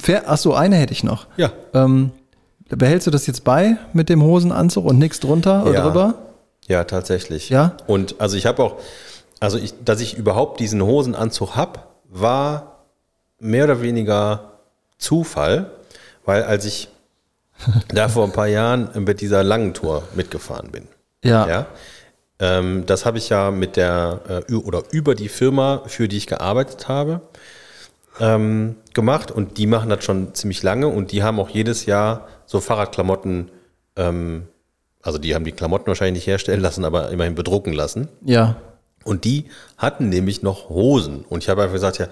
[0.01, 1.25] Fair, ach so, eine hätte ich noch.
[1.37, 1.51] Ja.
[1.73, 2.11] Ähm,
[2.69, 5.83] behältst du das jetzt bei mit dem Hosenanzug und nichts drunter oder Ja.
[5.83, 6.13] drüber?
[6.67, 7.49] Ja, tatsächlich.
[7.49, 7.75] Ja?
[7.87, 8.75] Und also ich habe auch,
[9.39, 12.83] also ich, dass ich überhaupt diesen Hosenanzug habe, war
[13.39, 14.51] mehr oder weniger
[14.97, 15.71] Zufall,
[16.25, 16.87] weil als ich
[17.89, 20.87] da vor ein paar Jahren mit dieser langen Tour mitgefahren bin,
[21.23, 21.47] Ja.
[21.47, 21.65] ja,
[22.39, 26.27] ähm, das habe ich ja mit der äh, oder über die Firma, für die ich
[26.27, 27.21] gearbeitet habe,
[28.19, 32.27] ähm, gemacht und die machen das schon ziemlich lange und die haben auch jedes Jahr
[32.45, 33.51] so Fahrradklamotten,
[33.95, 34.47] ähm,
[35.01, 38.09] also die haben die Klamotten wahrscheinlich nicht herstellen lassen, aber immerhin bedrucken lassen.
[38.23, 38.57] Ja.
[39.03, 39.45] Und die
[39.77, 41.25] hatten nämlich noch Hosen.
[41.27, 42.07] Und ich habe einfach gesagt, ja,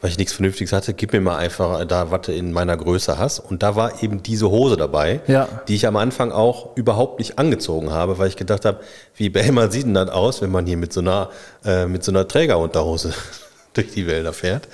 [0.00, 3.18] weil ich nichts Vernünftiges hatte, gib mir mal einfach da, was du in meiner Größe
[3.18, 3.40] hast.
[3.40, 5.48] Und da war eben diese Hose dabei, Ja.
[5.66, 8.80] die ich am Anfang auch überhaupt nicht angezogen habe, weil ich gedacht habe,
[9.16, 11.30] wie behämmert sieht denn das aus, wenn man hier mit so einer,
[11.64, 13.12] äh, mit so einer Trägerunterhose
[13.74, 14.68] durch die Wälder fährt.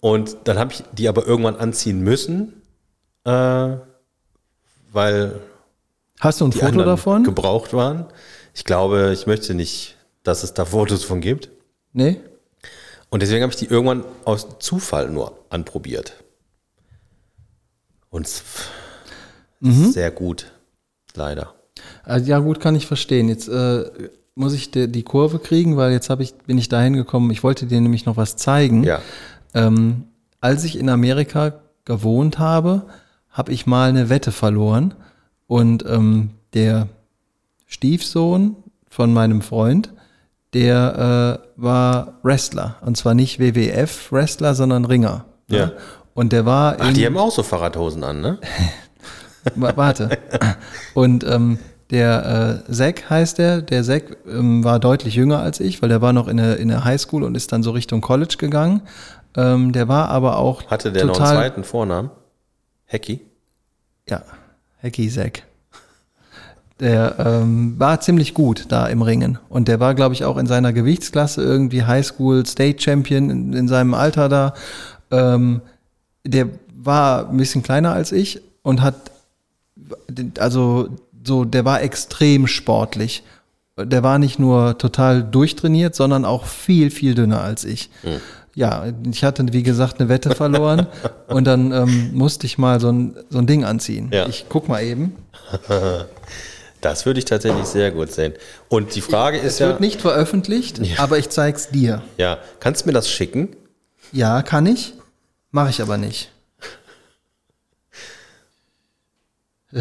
[0.00, 2.60] Und dann habe ich die aber irgendwann anziehen müssen,
[3.24, 3.70] äh,
[4.92, 5.40] weil
[6.20, 7.24] Hast du ein die Foto davon?
[7.24, 8.06] gebraucht waren.
[8.54, 11.48] Ich glaube, ich möchte nicht, dass es da Fotos von gibt.
[11.92, 12.20] Nee?
[13.10, 16.14] Und deswegen habe ich die irgendwann aus Zufall nur anprobiert.
[18.10, 18.28] Und
[19.60, 19.90] Mhm.
[19.90, 20.52] sehr gut,
[21.14, 21.54] leider.
[22.04, 23.28] Also, ja, gut, kann ich verstehen.
[23.28, 23.84] Jetzt äh,
[24.34, 27.30] muss ich die, die Kurve kriegen, weil jetzt ich, bin ich dahin gekommen.
[27.30, 28.84] Ich wollte dir nämlich noch was zeigen.
[28.84, 29.00] Ja.
[29.54, 30.04] Ähm,
[30.40, 32.86] als ich in Amerika gewohnt habe,
[33.30, 34.94] habe ich mal eine Wette verloren.
[35.46, 36.88] Und ähm, der
[37.66, 38.56] Stiefsohn
[38.88, 39.92] von meinem Freund,
[40.54, 42.76] der äh, war Wrestler.
[42.80, 45.24] Und zwar nicht WWF-Wrestler, sondern Ringer.
[45.48, 45.72] Ja.
[46.14, 48.38] Und der war Ach, die haben auch so Fahrradhosen an, ne?
[49.54, 50.18] Wa- Warte.
[50.94, 51.58] Und ähm,
[51.90, 53.62] der äh, Zack heißt der.
[53.62, 56.68] Der Zack ähm, war deutlich jünger als ich, weil der war noch in der, in
[56.68, 58.82] der Highschool und ist dann so Richtung College gegangen.
[59.36, 62.10] Ähm, der war aber auch Hatte der noch einen zweiten Vornamen?
[62.86, 63.20] Hacky?
[64.08, 64.22] Ja,
[64.82, 65.42] Hacky Zack.
[66.80, 69.38] Der ähm, war ziemlich gut da im Ringen.
[69.48, 73.68] Und der war, glaube ich, auch in seiner Gewichtsklasse irgendwie Highschool State Champion in, in
[73.68, 74.54] seinem Alter da.
[75.10, 75.60] Ähm,
[76.24, 79.10] der war ein bisschen kleiner als ich und hat,
[80.38, 80.88] also
[81.24, 83.22] so, der war extrem sportlich.
[83.76, 87.90] Der war nicht nur total durchtrainiert, sondern auch viel, viel dünner als ich.
[88.54, 90.88] Ja, ich hatte, wie gesagt, eine Wette verloren
[91.28, 94.10] und dann ähm, musste ich mal so ein, so ein Ding anziehen.
[94.12, 94.26] Ja.
[94.26, 95.14] Ich guck mal eben.
[96.80, 98.34] Das würde ich tatsächlich sehr gut sehen.
[98.68, 102.02] Und die Frage ist Es ja, wird nicht veröffentlicht, aber ich zeig's dir.
[102.16, 103.56] ja, kannst du mir das schicken?
[104.12, 104.94] Ja, kann ich,
[105.50, 106.30] mache ich aber nicht.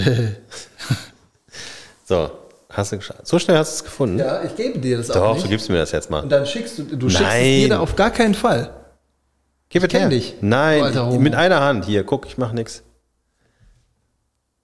[2.06, 2.32] So,
[2.70, 3.28] hast du geschafft.
[3.28, 4.20] So schnell hast du es gefunden?
[4.20, 6.24] Ja, ich gebe dir das Doch, du gibst mir das jetzt mal.
[6.24, 7.44] Und dann schickst du, du schickst es Nein.
[7.44, 8.70] dir da auf gar keinen Fall.
[9.68, 10.10] Gib es kenn her.
[10.10, 11.84] dich, Nein, mit einer Hand.
[11.84, 12.84] Hier, guck, ich mach nix.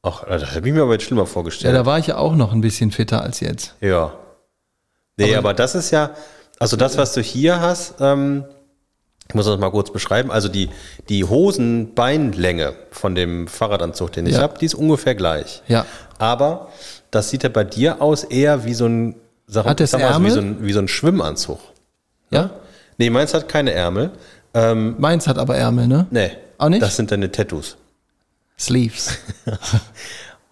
[0.05, 1.75] Ach, das habe ich mir aber jetzt schlimmer Ja, vorgestellt.
[1.75, 3.75] da war ich ja auch noch ein bisschen fitter als jetzt.
[3.79, 4.13] Ja.
[5.17, 6.11] Nee, aber, das ist ja,
[6.59, 8.43] Also das, was du hier hast, ähm,
[9.29, 10.29] ich muss das mal kurz beschreiben.
[10.31, 10.69] Also die,
[11.09, 14.41] die Hosenbeinlänge von dem Fahrradanzug, den ich Ja.
[14.41, 15.61] habe, die ist ungefähr gleich.
[15.67, 15.85] Ja.
[16.19, 16.67] Aber
[17.11, 19.15] das sieht ja bei dir aus eher wie so ein,
[19.47, 20.29] sag, Hat sag mal, Ärmel?
[20.29, 21.59] wie so ein, wie so ein Schwimmanzug.
[22.29, 22.49] Ja?
[22.97, 24.11] Nee, meins hat keine Ärmel.
[24.53, 26.05] Ähm, Meins hat aber Ärmel, ne?
[26.11, 26.31] nee.
[26.57, 26.81] Auch nicht?
[26.83, 27.77] Das sind deine Tattoos.
[28.57, 29.17] Sleeves.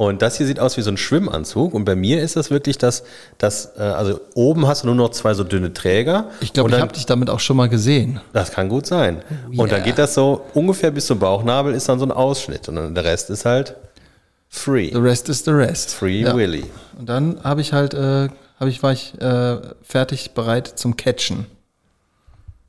[0.02, 1.76] Und das hier sieht aus wie so ein Schwimmanzug.
[1.76, 3.04] Und bei mir ist das wirklich das,
[3.38, 6.32] das äh, also oben hast du nur noch zwei so dünne Träger.
[6.40, 8.20] Ich glaube, ich habe dich damit auch schon mal gesehen.
[8.34, 9.22] Das kann gut sein.
[9.50, 9.80] Und dann yeah.
[9.82, 12.68] geht das so ungefähr bis zum Bauchnabel ist dann so ein Ausschnitt.
[12.68, 13.76] Und dann der Rest ist halt
[14.50, 14.90] free.
[14.92, 15.94] The rest is the rest.
[15.94, 16.36] Free ja.
[16.36, 16.66] Willy.
[16.98, 21.46] Und dann habe ich halt, äh, habe ich, war ich äh, fertig bereit zum Catchen.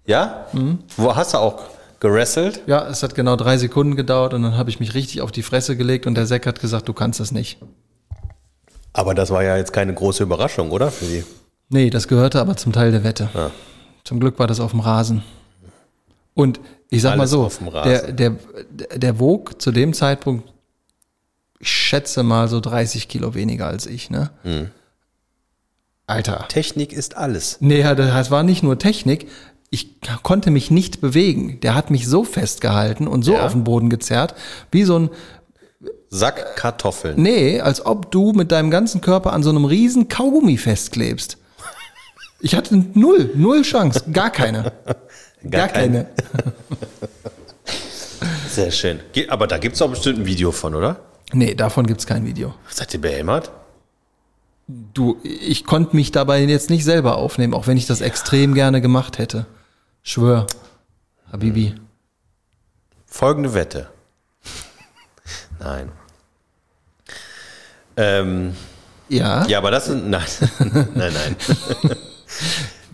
[0.04, 0.48] Ja?
[0.52, 0.80] Mhm.
[0.98, 1.62] Wo hast du auch
[2.02, 2.60] gerasselt?
[2.66, 5.42] Ja, es hat genau drei Sekunden gedauert und dann habe ich mich richtig auf die
[5.42, 7.58] Fresse gelegt und der Sack hat gesagt, du kannst das nicht.
[8.92, 10.90] Aber das war ja jetzt keine große Überraschung, oder?
[10.90, 11.24] Für die.
[11.70, 13.30] Nee, das gehörte aber zum Teil der Wette.
[13.32, 13.50] Ja.
[14.04, 15.22] Zum Glück war das auf dem Rasen.
[16.34, 16.60] Und
[16.90, 18.16] ich sag mal Alles so, auf dem der, Rasen.
[18.16, 18.36] der,
[18.96, 20.52] der wog zu dem Zeitpunkt,
[21.60, 24.30] ich schätze mal so 30 Kilo weniger als ich, ne?
[24.42, 24.70] Hm.
[26.08, 26.46] Alter.
[26.48, 27.58] Technik ist alles.
[27.60, 29.28] Nee, das war nicht nur Technik.
[29.74, 29.88] Ich
[30.22, 31.58] konnte mich nicht bewegen.
[31.60, 33.46] Der hat mich so festgehalten und so Ja.
[33.46, 34.34] auf den Boden gezerrt,
[34.70, 35.10] wie so ein,
[36.10, 37.14] Sack Kartoffeln.
[37.20, 41.38] nee, als ob du mit deinem ganzen Körper an so einem riesen Kaugummi festklebst.
[42.40, 44.72] Ich hatte null, null Chance, gar keine.
[45.50, 46.06] Gar, keine.
[48.48, 49.00] Sehr schön.
[49.28, 51.00] Aber da gibt es doch bestimmt ein Video von, oder?
[51.32, 52.54] Nee, davon gibt's kein Video.
[52.68, 53.50] Seid ihr behämmert?
[54.68, 58.80] Du, ich konnte mich dabei jetzt nicht selber aufnehmen, auch wenn ich das extrem gerne
[58.80, 59.46] gemacht hätte.
[60.02, 60.46] Schwör.
[61.30, 61.74] Habibi.
[63.06, 63.88] Folgende Wette.
[65.60, 65.92] Nein.
[67.96, 68.56] Ähm,
[69.08, 69.44] Ja?
[69.46, 70.08] ja, aber das sind.
[70.10, 70.24] Nein,
[70.94, 71.36] nein, nein.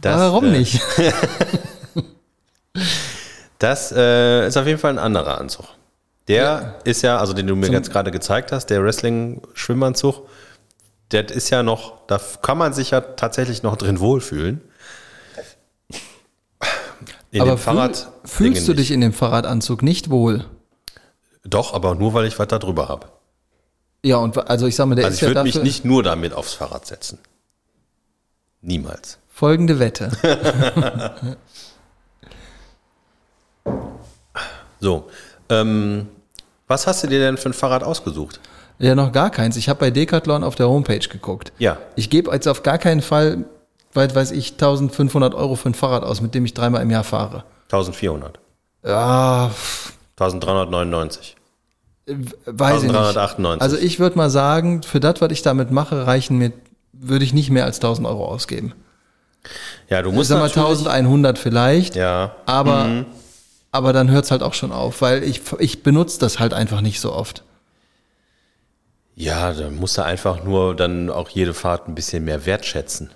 [0.01, 0.81] Das, Warum äh, nicht?
[3.59, 5.66] Das äh, ist auf jeden Fall ein anderer Anzug.
[6.29, 10.29] Der ist ja, also den du mir jetzt gerade gezeigt hast, der Wrestling-Schwimmanzug,
[11.11, 14.61] der ist ja noch, da kann man sich ja tatsächlich noch drin wohlfühlen.
[17.30, 18.80] In aber dem Fahrrad fühl, fühlst du nicht.
[18.80, 20.44] dich in dem Fahrradanzug nicht wohl?
[21.44, 23.06] Doch, aber nur weil ich was da drüber habe.
[24.04, 26.02] Ja, und also ich sag mal, der Also ist ich ja würde mich nicht nur
[26.02, 27.18] damit aufs Fahrrad setzen.
[28.60, 29.18] Niemals.
[29.28, 30.10] folgende Wette.
[34.80, 35.08] So,
[35.48, 36.06] ähm,
[36.68, 38.40] was hast du dir denn für ein Fahrrad ausgesucht?
[38.78, 39.56] Ja, noch gar keins.
[39.56, 41.52] Ich habe bei Decathlon auf der Homepage geguckt.
[41.58, 41.78] Ja.
[41.96, 43.44] Ich gebe jetzt auf gar keinen Fall,
[43.94, 47.05] weit weiß ich, 1500 Euro für ein Fahrrad aus, mit dem ich dreimal im Jahr
[47.05, 47.44] fahre.
[47.64, 48.38] 1400.
[48.85, 51.37] Ja, pff, 1399.
[52.07, 52.96] weiß ich nicht.
[52.96, 53.62] 1398.
[53.62, 56.53] Also ich würde mal sagen, für das, was ich damit mache, reichen mir,
[56.92, 58.72] würde ich nicht mehr als 1000 Euro ausgeben.
[59.88, 63.05] Ja, du Ich musst sag mal natürlich- 1100 vielleicht, Ja, aber,
[63.70, 66.81] aber dann hört es halt auch schon auf, weil ich, ich benutze das halt einfach
[66.81, 67.42] nicht so oft.
[69.14, 73.11] Ja, da musst du einfach nur dann auch jede Fahrt ein bisschen mehr wertschätzen.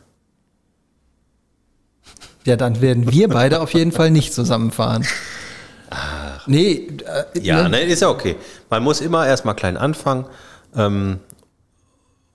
[2.44, 5.06] Ja, dann werden wir beide auf jeden Fall nicht zusammenfahren.
[6.46, 6.88] Nee,
[7.34, 8.36] äh, Ja, ne, ne, ist ja okay.
[8.70, 10.26] Man muss immer erstmal klein anfangen.
[10.74, 11.20] Ähm,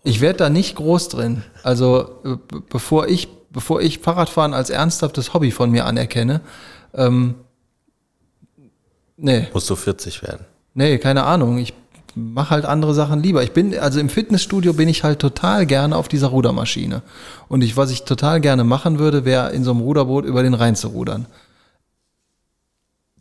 [0.04, 1.44] ich werde da nicht groß drin.
[1.64, 6.42] Also äh, be- bevor ich, bevor ich Fahrradfahren als ernsthaftes Hobby von mir anerkenne,
[6.94, 7.36] ähm,
[9.18, 10.46] nee, musst du 40 werden.
[10.74, 11.58] nee, keine Ahnung.
[11.58, 11.74] Ich
[12.18, 13.44] mache halt andere Sachen lieber.
[13.44, 17.04] Ich bin, also im Fitnessstudio bin ich halt total gerne auf dieser Rudermaschine.
[17.48, 20.54] Und ich, was ich total gerne machen würde, wäre in so einem Ruderboot über den
[20.54, 21.28] Rhein zu rudern.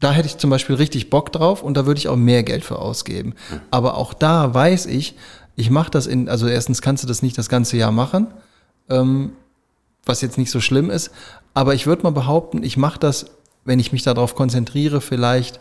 [0.00, 2.64] Da hätte ich zum Beispiel richtig Bock drauf und da würde ich auch mehr Geld
[2.64, 3.34] für ausgeben.
[3.70, 5.14] Aber auch da weiß ich,
[5.56, 8.26] ich mache das in, also erstens kannst du das nicht das ganze Jahr machen,
[8.90, 9.32] ähm,
[10.04, 11.10] was jetzt nicht so schlimm ist.
[11.54, 13.26] Aber ich würde mal behaupten, ich mache das,
[13.64, 15.60] wenn ich mich darauf konzentriere, vielleicht,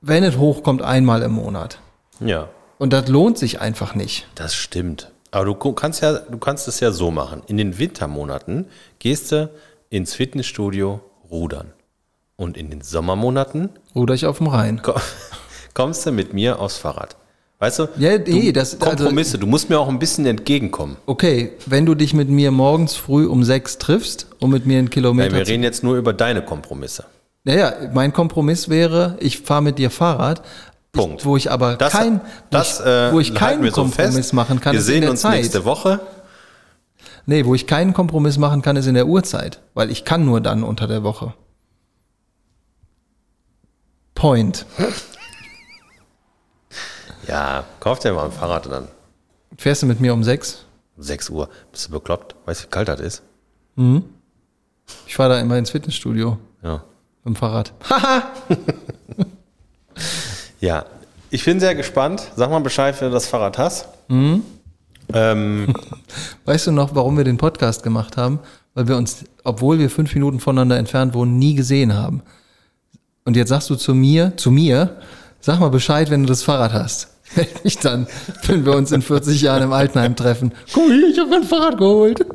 [0.00, 1.78] wenn es hochkommt, einmal im Monat.
[2.20, 4.26] Ja, Und das lohnt sich einfach nicht.
[4.34, 5.10] das stimmt.
[5.32, 7.42] Aber du kannst ja, du kannst es ja so machen.
[7.46, 8.66] In den Wintermonaten
[8.98, 9.48] gehst du
[9.88, 11.72] ins Fitnessstudio rudern.
[12.36, 14.82] Und in den Sommermonaten Ruder ich auf dem Rhein.
[14.82, 14.94] ko-
[15.74, 17.16] kommst du mit mir aufs Fahrrad.
[17.58, 17.88] Weißt du?
[17.98, 20.96] Ja, nee, das- also- Kompromisse, du musst mir auch ein bisschen entgegenkommen.
[21.06, 24.86] Okay, wenn du dich mit mir morgens früh um sechs triffst, um mit mir einen
[24.86, 27.04] Nein, Kilometer wir zu reden jetzt nur über deine Kompromisse.
[27.44, 30.42] Naja, mein Kompromiss wäre, ich fahre mit dir Fahrrad.
[30.92, 31.20] Punkt.
[31.20, 34.32] Ich, wo ich aber Das, kein, das, ich, äh, wo ich keinen so Kompromiss fest.
[34.34, 35.36] machen kann, Wir ist in sehen der uns Zeit.
[35.36, 36.00] nächste Woche.
[37.26, 40.40] Nee, wo ich keinen Kompromiss machen kann, ist in der Uhrzeit, weil ich kann nur
[40.40, 41.34] dann unter der Woche.
[44.14, 44.66] Point.
[47.26, 48.88] Ja, kauf dir mal ein Fahrrad und dann
[49.56, 50.64] Fährst du mit mir um sechs?
[50.96, 51.48] 6 Uhr.
[51.70, 52.34] Bist du bekloppt?
[52.44, 53.22] Weißt du, wie kalt das ist?
[55.06, 56.82] Ich fahre da immer ins Fitnessstudio Ja.
[57.24, 57.72] Mit dem Fahrrad.
[60.60, 60.84] Ja,
[61.30, 62.22] ich bin sehr gespannt.
[62.36, 63.88] Sag mal Bescheid, wenn du das Fahrrad hast.
[65.12, 65.74] Ähm,
[66.44, 68.40] Weißt du noch, warum wir den Podcast gemacht haben?
[68.74, 72.22] Weil wir uns, obwohl wir fünf Minuten voneinander entfernt wohnen, nie gesehen haben.
[73.24, 74.98] Und jetzt sagst du zu mir, zu mir,
[75.40, 77.08] sag mal Bescheid, wenn du das Fahrrad hast.
[77.64, 78.06] Mich dann,
[78.46, 80.52] wenn wir uns in 40 Jahren im Altenheim treffen.
[80.72, 82.26] Guck ich habe mein Fahrrad geholt.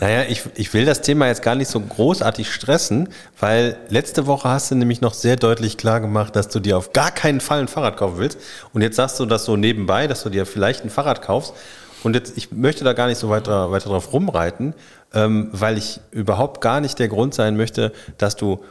[0.00, 4.48] Naja, ich, ich will das Thema jetzt gar nicht so großartig stressen, weil letzte Woche
[4.48, 7.60] hast du nämlich noch sehr deutlich klar gemacht, dass du dir auf gar keinen Fall
[7.60, 8.38] ein Fahrrad kaufen willst.
[8.72, 11.54] Und jetzt sagst du das so nebenbei, dass du dir vielleicht ein Fahrrad kaufst.
[12.02, 14.74] Und jetzt, ich möchte da gar nicht so weiter, weiter drauf rumreiten,
[15.14, 18.62] ähm, weil ich überhaupt gar nicht der Grund sein möchte, dass du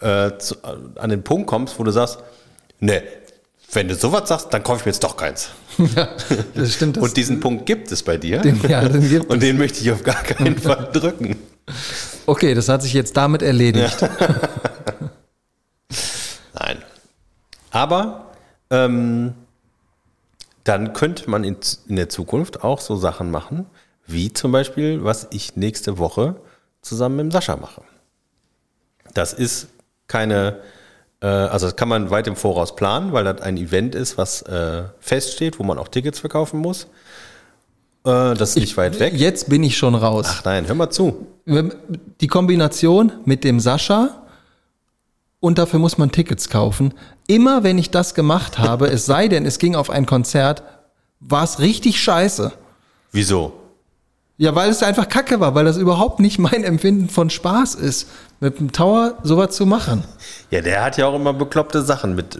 [0.00, 0.56] äh, zu,
[0.96, 2.18] an den Punkt kommst, wo du sagst,
[2.80, 3.02] ne,
[3.72, 5.48] wenn du sowas sagst, dann kaufe ich mir jetzt doch keins.
[5.96, 6.08] Ja,
[6.54, 6.96] das stimmt.
[6.98, 8.40] Das, Und diesen Punkt gibt es bei dir.
[8.40, 11.36] Den- ja, den gibt Und den möchte ich auf gar keinen Fall drücken.
[12.26, 13.98] okay, das hat sich jetzt damit erledigt.
[16.54, 16.82] Nein.
[17.70, 18.32] Aber
[18.70, 19.34] ähm,
[20.64, 21.56] dann könnte man in,
[21.88, 23.66] in der Zukunft auch so Sachen machen,
[24.06, 26.36] wie zum Beispiel, was ich nächste Woche
[26.82, 27.82] zusammen mit Sascha mache.
[29.14, 29.68] Das ist
[30.08, 30.58] keine,
[31.26, 34.82] also das kann man weit im Voraus planen, weil das ein Event ist, was äh,
[35.00, 36.88] feststeht, wo man auch Tickets verkaufen muss.
[38.04, 39.14] Äh, das ist nicht weit weg.
[39.14, 40.26] Jetzt bin ich schon raus.
[40.28, 41.26] Ach nein, hör mal zu.
[42.20, 44.22] Die Kombination mit dem Sascha
[45.40, 46.94] und dafür muss man Tickets kaufen.
[47.26, 50.62] Immer wenn ich das gemacht habe, es sei denn, es ging auf ein Konzert,
[51.20, 52.52] war es richtig scheiße.
[53.12, 53.52] Wieso?
[54.42, 58.08] Ja, weil es einfach kacke war, weil das überhaupt nicht mein Empfinden von Spaß ist,
[58.40, 60.02] mit dem Tower sowas zu machen.
[60.50, 62.36] Ja, der hat ja auch immer bekloppte Sachen mit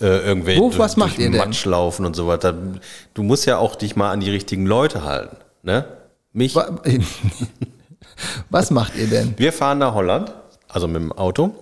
[0.00, 1.40] äh, irgendwelchen Wo, was macht ihr denn?
[1.40, 2.54] Matsch laufen und so weiter.
[3.14, 5.84] Du musst ja auch dich mal an die richtigen Leute halten, ne?
[6.32, 6.54] Mich.
[6.54, 6.78] Wa-
[8.50, 9.34] Was macht ihr denn?
[9.36, 10.32] Wir fahren nach Holland,
[10.68, 11.56] also mit dem Auto,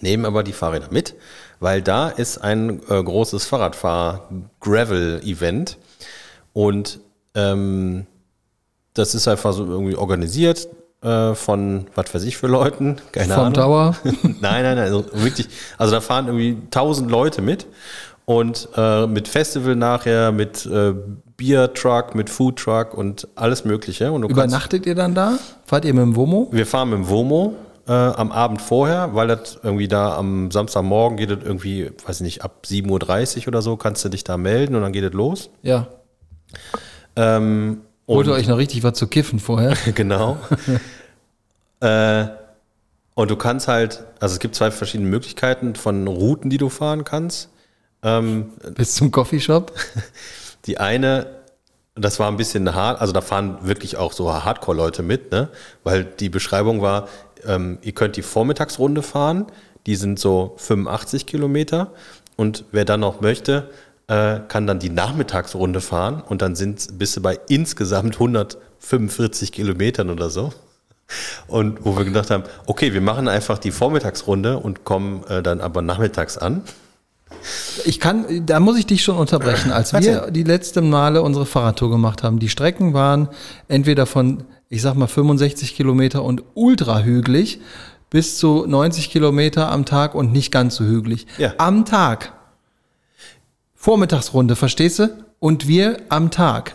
[0.00, 1.16] nehmen aber die Fahrräder mit,
[1.58, 5.78] weil da ist ein äh, großes Fahrradfahr-Gravel-Event
[6.52, 7.00] und
[7.34, 8.06] ähm,
[8.98, 10.68] das ist einfach so irgendwie organisiert
[11.02, 13.54] äh, von was weiß ich für Leuten, keine Vom Ahnung.
[13.54, 13.96] Tower?
[14.04, 17.66] nein, nein, nein, also wirklich, also da fahren irgendwie tausend Leute mit
[18.24, 20.92] und äh, mit Festival nachher, mit äh,
[21.36, 24.10] Biertruck, mit Foodtruck und alles Mögliche.
[24.12, 25.38] Und du kannst, Übernachtet ihr dann da?
[25.64, 26.48] Fahrt ihr mit dem Womo?
[26.50, 27.54] wir fahren mit dem Womo
[27.86, 32.24] äh, am Abend vorher, weil das irgendwie da am Samstagmorgen geht es irgendwie, weiß ich
[32.24, 35.12] nicht, ab 7.30 Uhr oder so, kannst du dich da melden und dann geht es
[35.12, 35.48] los.
[35.62, 35.86] Ja.
[37.16, 39.76] Ähm, Holt euch noch richtig was zu kiffen vorher?
[39.94, 40.38] genau.
[41.80, 42.26] äh,
[43.14, 47.04] und du kannst halt, also es gibt zwei verschiedene Möglichkeiten von Routen, die du fahren
[47.04, 47.50] kannst.
[48.02, 49.72] Ähm, Bis zum Coffeeshop?
[50.66, 51.26] die eine,
[51.94, 55.48] das war ein bisschen hart, also da fahren wirklich auch so Hardcore-Leute mit, ne?
[55.84, 57.08] Weil die Beschreibung war,
[57.44, 59.46] ähm, ihr könnt die Vormittagsrunde fahren,
[59.86, 61.92] die sind so 85 Kilometer
[62.36, 63.68] und wer dann noch möchte,
[64.08, 70.10] äh, kann dann die Nachmittagsrunde fahren und dann sind bist du bei insgesamt 145 Kilometern
[70.10, 70.52] oder so.
[71.46, 75.60] Und wo wir gedacht haben, okay, wir machen einfach die Vormittagsrunde und kommen äh, dann
[75.60, 76.62] aber nachmittags an.
[77.84, 79.70] Ich kann, da muss ich dich schon unterbrechen.
[79.70, 83.28] Als wir die letzten Male unsere Fahrradtour gemacht haben, die Strecken waren
[83.68, 87.60] entweder von, ich sag mal, 65 Kilometer und ultra hügelig
[88.10, 91.26] bis zu 90 Kilometer am Tag und nicht ganz so hügelig.
[91.36, 91.54] Ja.
[91.58, 92.32] Am Tag.
[93.78, 95.08] Vormittagsrunde, verstehst du?
[95.38, 96.74] Und wir am Tag.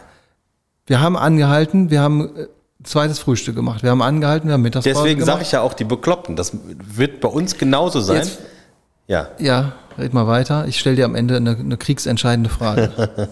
[0.88, 2.48] Wir haben angehalten, wir haben äh,
[2.84, 3.84] zweites Frühstück gemacht.
[3.84, 6.38] Wir haben angehalten, wir haben Mittagspause Deswegen sage ich ja auch die Bekloppten.
[6.38, 8.18] Das wird bei uns genauso sein.
[8.18, 8.40] Jetzt-
[9.08, 9.28] ja.
[9.40, 10.66] Ja, red mal weiter.
[10.68, 12.92] Ich stelle dir am Ende eine, eine kriegsentscheidende Frage.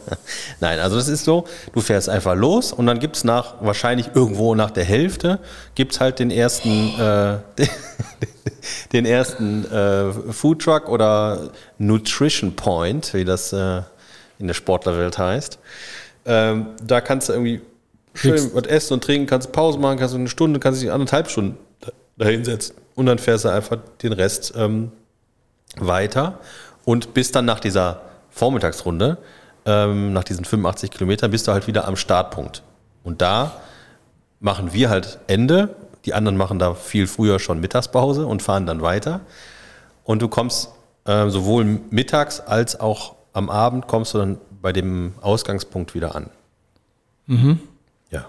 [0.60, 4.12] Nein, also das ist so, du fährst einfach los und dann gibt es nach, wahrscheinlich
[4.14, 5.40] irgendwo nach der Hälfte,
[5.76, 7.38] gibt es halt den ersten, äh,
[8.94, 13.82] den ersten äh, Foodtruck oder Nutrition Point, wie das äh,
[14.40, 15.60] in der Sportlerwelt heißt.
[16.26, 17.62] Ähm, da kannst du irgendwie
[18.14, 20.92] schön Kriegst- was essen und trinken, kannst Pause machen, kannst du eine Stunde, kannst dich
[20.92, 24.92] anderthalb Stunden da- da hinsetzen und dann fährst du einfach den Rest ähm,
[25.78, 26.40] weiter
[26.86, 29.18] und bist dann nach dieser Vormittagsrunde,
[29.66, 32.64] ähm, nach diesen 85 Kilometern, bist du halt wieder am Startpunkt.
[33.04, 33.54] Und da
[34.40, 35.76] machen wir halt Ende.
[36.06, 39.22] Die anderen machen da viel früher schon Mittagspause und fahren dann weiter.
[40.04, 40.70] Und du kommst
[41.06, 46.30] äh, sowohl mittags als auch am Abend kommst du dann bei dem Ausgangspunkt wieder an.
[48.10, 48.26] Ja.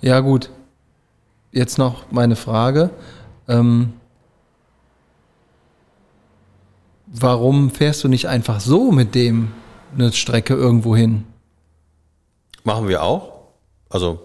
[0.00, 0.50] Ja, gut.
[1.52, 2.90] Jetzt noch meine Frage.
[3.48, 3.94] Ähm,
[7.12, 9.52] warum fährst du nicht einfach so mit dem
[9.94, 11.24] eine Strecke irgendwo hin?
[12.64, 13.48] Machen wir auch.
[13.90, 14.20] Also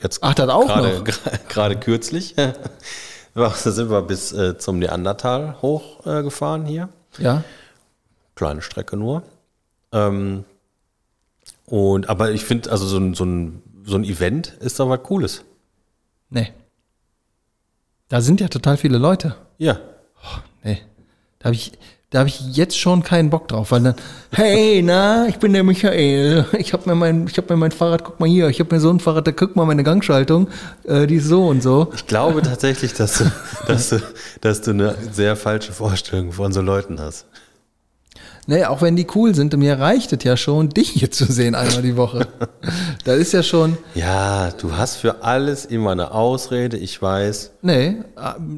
[0.00, 1.04] jetzt Ach, das auch gerade,
[1.48, 2.34] gerade kürzlich.
[3.34, 6.88] da sind wir bis äh, zum Neandertal hochgefahren äh, hier.
[7.18, 7.44] Ja.
[8.34, 9.22] Kleine Strecke nur.
[9.92, 10.44] Ähm,
[11.66, 15.02] und, aber ich finde, also so ein, so, ein, so ein Event ist doch was
[15.02, 15.44] Cooles.
[16.30, 16.52] Nee.
[18.08, 19.36] Da sind ja total viele Leute.
[19.58, 19.78] Ja.
[20.62, 20.82] Nee.
[21.38, 21.72] Da habe ich,
[22.10, 23.94] da habe ich jetzt schon keinen Bock drauf, weil dann,
[24.32, 26.44] hey, na, ich bin der Michael.
[26.58, 28.80] Ich habe mir mein, ich habe mir mein Fahrrad, guck mal hier, ich habe mir
[28.80, 30.48] so ein Fahrrad, da guck mal meine Gangschaltung,
[30.84, 31.92] äh, die ist so und so.
[31.94, 33.30] Ich glaube tatsächlich, dass du,
[33.68, 34.02] dass, du,
[34.40, 37.26] dass du eine sehr falsche Vorstellung von so Leuten hast.
[38.50, 41.54] Nee, auch wenn die cool sind, mir reicht es ja schon, dich hier zu sehen
[41.54, 42.26] einmal die Woche.
[43.04, 47.52] das ist ja schon, Ja, du hast für alles immer eine Ausrede, ich weiß.
[47.62, 47.98] nee,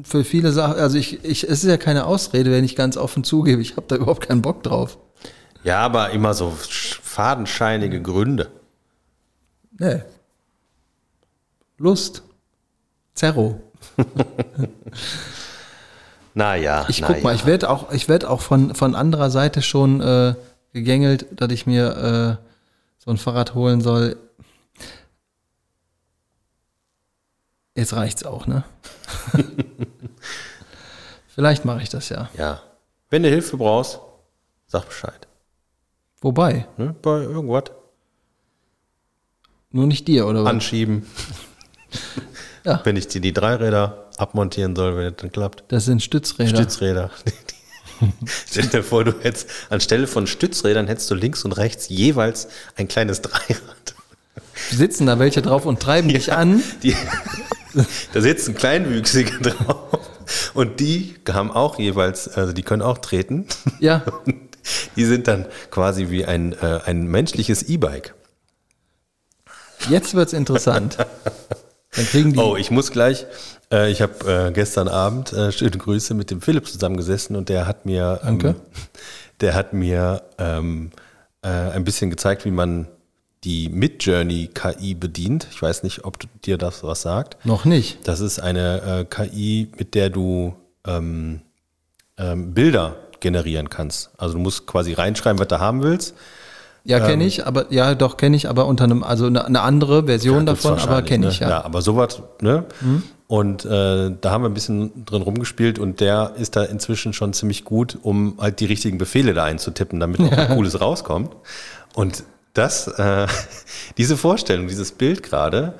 [0.03, 3.23] für viele Sachen, also ich, ich, es ist ja keine Ausrede, wenn ich ganz offen
[3.23, 4.97] zugebe, ich habe da überhaupt keinen Bock drauf.
[5.63, 8.49] Ja, aber immer so sch- fadenscheinige Gründe.
[9.77, 10.01] Nee.
[11.77, 12.23] Lust.
[13.13, 13.61] Zerro.
[16.33, 17.35] Naja, Ich na guck mal, ja.
[17.35, 20.35] ich werde auch, ich werd auch von, von anderer Seite schon äh,
[20.73, 22.47] gegängelt, dass ich mir äh,
[22.97, 24.17] so ein Fahrrad holen soll.
[27.75, 28.63] Jetzt reicht's auch, ne?
[31.27, 32.29] Vielleicht mache ich das ja.
[32.37, 32.61] Ja.
[33.09, 33.99] Wenn du Hilfe brauchst,
[34.67, 35.27] sag Bescheid.
[36.21, 36.95] Wobei, Ne?
[37.01, 37.65] Bei irgendwas.
[39.71, 40.49] nur nicht dir, oder was?
[40.49, 41.05] Anschieben.
[42.63, 42.79] Ja.
[42.85, 45.63] Wenn ich dir die Dreiräder abmontieren soll, wenn das dann klappt.
[45.67, 46.49] Das sind Stützräder.
[46.49, 47.11] Stützräder.
[48.49, 52.87] Stell dir vor, du hättest anstelle von Stützrädern hättest du links und rechts jeweils ein
[52.87, 53.95] kleines Dreirad.
[54.71, 56.63] Sitzen da welche drauf und treiben dich an.
[56.83, 56.95] Die,
[58.13, 59.99] da sitzen Kleinwüchsige drauf.
[60.53, 63.45] Und die haben auch jeweils, also die können auch treten.
[63.79, 64.03] Ja,
[64.95, 68.13] Die sind dann quasi wie ein, äh, ein menschliches E-Bike.
[69.89, 70.97] jetzt wird's interessant.
[71.95, 72.39] Dann kriegen die.
[72.39, 73.25] Oh, ich muss gleich.
[73.73, 77.65] Äh, ich habe äh, gestern Abend äh, schöne Grüße mit dem Philipp zusammengesessen und der
[77.67, 78.37] hat mir, ähm,
[79.41, 80.91] der hat mir ähm,
[81.41, 82.87] äh, ein bisschen gezeigt, wie man
[83.43, 85.47] die Midjourney KI bedient.
[85.51, 87.43] Ich weiß nicht, ob du- dir das was sagt.
[87.45, 88.07] Noch nicht.
[88.07, 90.55] Das ist eine äh, KI, mit der du
[90.87, 91.41] ähm,
[92.17, 94.11] ähm, Bilder generieren kannst.
[94.17, 96.13] Also du musst quasi reinschreiben, was du haben willst.
[96.85, 97.05] Ja, Ähm.
[97.05, 100.45] kenne ich, aber ja, doch kenne ich, aber unter einem, also eine, eine andere Version
[100.45, 101.31] gibt's davon, aber kenne ne?
[101.31, 101.47] ich ja.
[101.47, 101.51] Mhm.
[101.51, 102.65] Ja, aber sowas, ne?
[103.27, 107.33] Und äh, da haben wir ein bisschen drin rumgespielt und der ist da inzwischen schon
[107.33, 111.31] ziemlich gut, um halt die richtigen Befehle da einzutippen, damit auch was Cooles rauskommt.
[111.95, 112.23] Und
[112.53, 113.27] das, äh,
[113.97, 115.75] diese Vorstellung, dieses Bild gerade,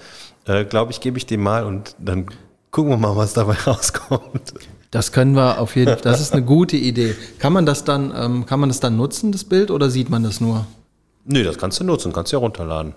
[0.45, 2.27] äh, glaube ich, gebe ich dem mal und dann
[2.71, 4.53] gucken wir mal, was dabei rauskommt.
[4.89, 6.01] Das können wir auf jeden Fall.
[6.01, 7.15] Das ist eine gute Idee.
[7.39, 10.23] Kann man das dann, ähm, kann man das dann nutzen, das Bild, oder sieht man
[10.23, 10.65] das nur?
[11.25, 12.93] Nee, das kannst du nutzen, kannst du ja runterladen.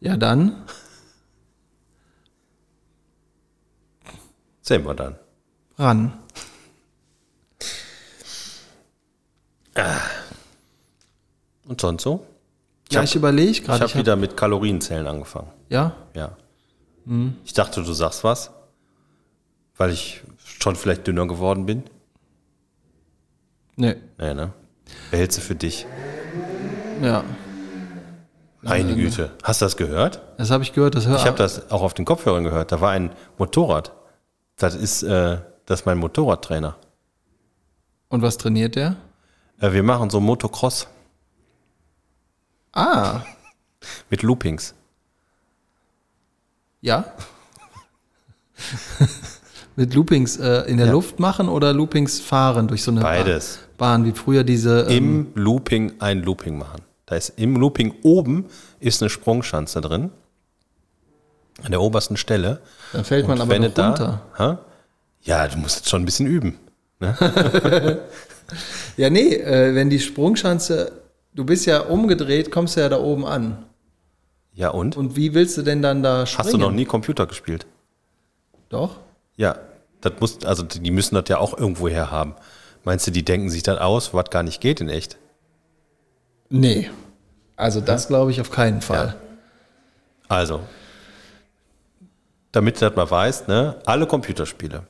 [0.00, 0.64] Ja, dann.
[4.62, 5.18] Sehen wir dann.
[5.78, 6.18] Ran.
[11.66, 12.26] Und sonst so?
[12.90, 13.80] Ja, hab- ich überlege Ich gerade.
[13.80, 15.50] habe Ich hab, wieder mit Kalorienzählen angefangen.
[15.68, 16.36] ja, Ja.
[17.06, 17.36] Mhm.
[17.44, 18.50] Ich dachte, du sagst was,
[19.76, 21.82] weil ich schon vielleicht dünner geworden bin.
[23.76, 24.52] nee, Nee, ne?
[25.10, 25.86] Behältst du für dich.
[27.02, 27.24] ja.
[28.62, 29.30] Meine Güte.
[29.42, 30.22] Hast du das gehört?
[30.38, 30.94] Das habe ich gehört.
[30.94, 32.72] Das hör, Ich habe das auch auf den Kopfhörern gehört.
[32.72, 33.92] Da war ein Motorrad.
[34.56, 36.74] Das ist, äh, das ist mein Motorradtrainer.
[38.08, 38.96] Und was trainiert der?
[39.60, 40.88] Äh, wir machen so Motocross
[42.72, 43.20] Ah,
[44.10, 44.74] mit Loopings.
[46.80, 47.04] ja.
[49.76, 50.92] Mit Loopings äh, in der Ja.
[50.92, 53.58] Luft machen oder Loopings fahren durch so eine Beides.
[53.76, 54.86] Bahn, wie früher diese.
[54.88, 56.82] Ähm, Im Looping ein Looping machen.
[57.06, 58.46] Da ist im Looping oben
[58.80, 60.10] ist eine Sprungschanze drin.
[61.62, 62.60] An der obersten Stelle.
[62.92, 64.22] dann fällt man Und aber noch runter.
[64.36, 64.58] Da,
[65.22, 66.58] ja, du musst jetzt schon ein bisschen üben.
[68.96, 70.92] Ja, nee, äh, wenn die Sprungschanze,
[71.34, 73.64] du bist ja umgedreht, kommst du ja da oben an.
[74.52, 74.96] Ja, und?
[74.96, 76.44] Und wie willst du denn dann da springen?
[76.44, 77.66] Hast du noch nie Computer gespielt?
[78.68, 78.98] Doch.
[79.36, 79.56] Ja,
[80.00, 82.34] das muss, also die müssen das ja auch irgendwo her haben.
[82.84, 85.16] Meinst du, die denken sich das aus, was gar nicht geht in echt?
[86.50, 86.90] Nee.
[87.56, 89.16] Also das glaube ich auf keinen Fall.
[90.28, 90.60] Also,
[92.52, 94.86] damit du das mal weißt, ne, alle Computerspiele,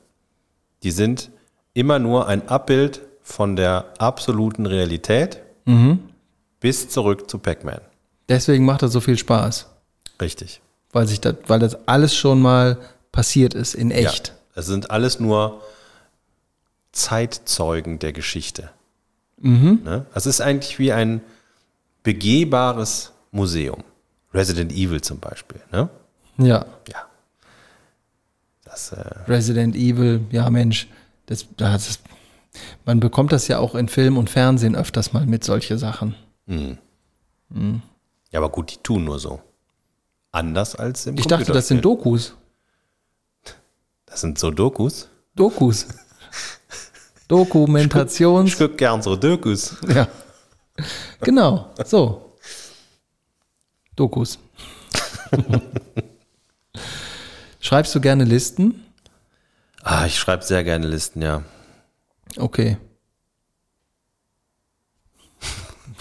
[0.83, 1.29] die sind
[1.73, 5.41] immer nur ein Abbild von der absoluten Realität
[6.59, 7.81] bis zurück zu Pac-Man.
[8.29, 9.67] Deswegen macht das so viel Spaß.
[10.21, 10.61] Richtig.
[10.91, 12.77] Weil sich das, weil das alles schon mal
[13.11, 14.29] passiert ist, in echt.
[14.29, 15.61] Ja, es sind alles nur
[16.95, 18.71] Zeitzeugen der Geschichte.
[19.83, 20.05] Ne?
[20.15, 21.21] Es ist eigentlich wie ein
[22.03, 23.83] begehbares Museum.
[24.33, 25.89] Resident Evil zum Beispiel, ne?
[26.37, 26.65] Ja.
[26.87, 27.05] Ja.
[28.63, 30.87] Das, äh, Resident Evil, ja Mensch,
[31.25, 31.99] das, das,
[32.85, 36.15] man bekommt das ja auch in Film und Fernsehen öfters mal mit solche Sachen.
[38.31, 39.41] ja, aber gut, die tun nur so.
[40.31, 41.83] Anders als im Ich dachte, das sind.
[41.83, 42.35] Dokus.
[44.05, 45.09] Das sind so Dokus.
[45.35, 45.87] Dokus.
[47.27, 48.51] Dokumentations.
[48.51, 49.75] Ich gucke gern so Dokus.
[49.87, 50.07] Ja.
[51.21, 52.35] Genau, so.
[53.95, 54.37] Dokus.
[57.59, 58.85] Schreibst du gerne Listen?
[59.81, 61.43] Ah, ich schreibe sehr gerne Listen, ja.
[62.37, 62.77] Okay.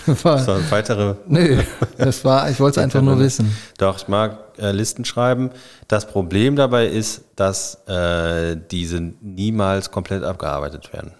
[0.06, 1.62] So, eine weitere Nö,
[1.96, 3.56] das war, ich wollte es einfach nur wissen.
[3.78, 5.50] Doch, ich mag äh, Listen schreiben.
[5.88, 11.12] Das Problem dabei ist, dass äh, diese niemals komplett abgearbeitet werden.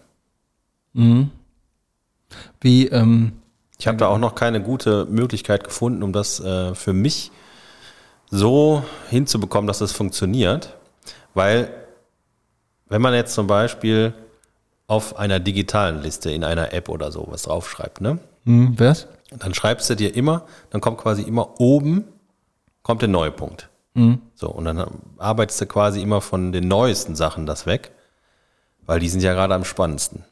[2.60, 3.32] Wie, ähm,
[3.78, 7.30] Ich habe da auch noch keine gute Möglichkeit gefunden, um das äh, für mich
[8.30, 10.74] so hinzubekommen, dass das funktioniert.
[11.34, 11.70] Weil,
[12.88, 14.14] wenn man jetzt zum Beispiel
[14.86, 18.18] auf einer digitalen Liste in einer App oder so was draufschreibt, ne?
[18.44, 19.08] hm, was?
[19.38, 22.04] dann schreibst du dir immer, dann kommt quasi immer oben,
[22.84, 23.68] kommt der neue Punkt.
[24.34, 24.84] So, und dann
[25.18, 27.92] arbeitest du quasi immer von den neuesten Sachen das weg,
[28.86, 30.24] weil die sind ja gerade am spannendsten.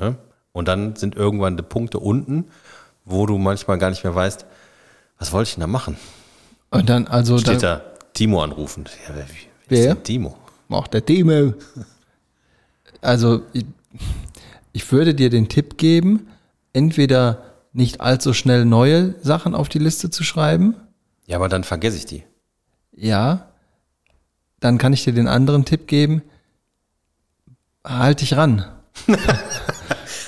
[0.00, 0.16] Ne?
[0.52, 2.46] Und dann sind irgendwann die Punkte unten,
[3.04, 4.46] wo du manchmal gar nicht mehr weißt,
[5.18, 5.96] was wollte ich denn da machen?
[6.70, 7.82] Und dann, also, Steht da, da
[8.12, 8.84] Timo anrufen.
[9.08, 9.26] Ja, wer,
[9.68, 10.36] wer ist denn Timo?
[10.68, 11.54] Auch der Demo.
[13.00, 13.64] Also, ich,
[14.72, 16.28] ich würde dir den Tipp geben,
[16.72, 17.47] entweder
[17.78, 20.74] nicht allzu schnell neue Sachen auf die Liste zu schreiben.
[21.26, 22.24] Ja, aber dann vergesse ich die.
[22.92, 23.48] Ja.
[24.58, 26.22] Dann kann ich dir den anderen Tipp geben.
[27.84, 28.66] Halt dich ran.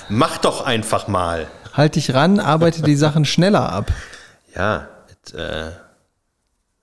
[0.09, 1.47] Mach doch einfach mal.
[1.73, 3.91] Halt dich ran, arbeite die Sachen schneller ab.
[4.55, 4.87] Ja,
[5.25, 5.71] es, äh,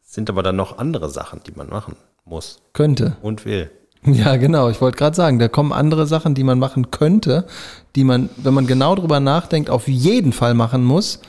[0.03, 1.97] sind aber dann noch andere Sachen, die man machen
[2.27, 3.17] muss Könnte.
[3.23, 3.71] und will.
[4.15, 4.69] Ja, genau.
[4.71, 7.47] Ich wollte gerade sagen, da kommen andere Sachen, die man machen könnte,
[7.95, 11.21] die man, wenn man genau drüber nachdenkt, auf jeden Fall machen muss.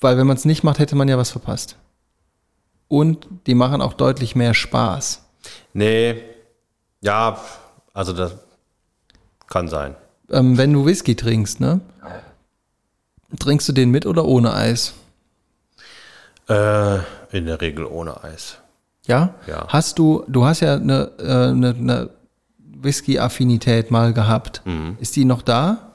[0.00, 1.76] Weil wenn man es nicht macht, hätte man ja was verpasst.
[2.88, 5.22] Und die machen auch deutlich mehr Spaß.
[5.72, 6.22] Nee,
[7.00, 7.40] ja,
[7.92, 8.34] also das
[9.48, 9.96] kann sein.
[10.30, 11.80] Ähm, wenn du Whisky trinkst, ne?
[13.38, 14.94] Trinkst du den mit oder ohne Eis?
[16.48, 16.98] Äh,
[17.32, 18.58] in der Regel ohne Eis.
[19.06, 19.34] Ja?
[19.46, 19.66] Ja.
[19.68, 22.10] Hast du, du hast ja eine, äh, eine, eine
[22.58, 24.62] Whisky-Affinität mal gehabt.
[24.64, 24.96] Mhm.
[25.00, 25.92] Ist die noch da?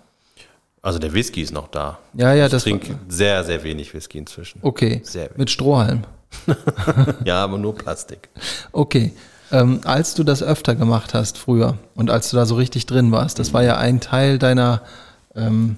[0.82, 1.99] Also der Whisky ist noch da.
[2.14, 4.59] Ja, ja, ich das trinke sehr, sehr wenig Whisky inzwischen.
[4.64, 5.01] Okay.
[5.03, 5.38] Sehr wenig.
[5.38, 6.03] Mit Strohhalm.
[7.26, 8.30] Ja, aber nur Plastik.
[8.72, 9.12] Okay.
[9.51, 13.12] Ähm, als du das öfter gemacht hast früher und als du da so richtig drin
[13.12, 14.82] warst, das war ja ein Teil deiner,
[15.36, 15.76] ähm,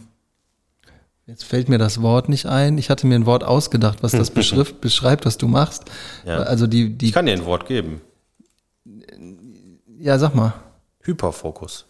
[1.26, 4.32] jetzt fällt mir das Wort nicht ein, ich hatte mir ein Wort ausgedacht, was das
[4.82, 5.84] beschreibt, was du machst.
[6.26, 6.40] Ja.
[6.40, 8.02] Also die, die, Ich kann dir ein Wort geben.
[10.00, 10.54] ja, sag mal.
[11.02, 11.86] Hyperfokus.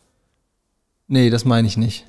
[1.07, 2.05] Nee, das meine ich nicht.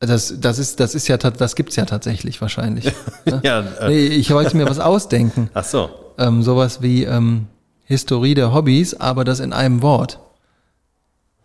[0.00, 2.90] Das, das ist, das ist ja, das gibt's ja tatsächlich wahrscheinlich.
[3.42, 5.50] Ja, äh, Nee, ich wollte mir was ausdenken.
[5.54, 5.90] ach so.
[6.16, 7.46] Ähm, sowas wie ähm,
[7.84, 10.18] Historie der Hobbys, aber das in einem Wort.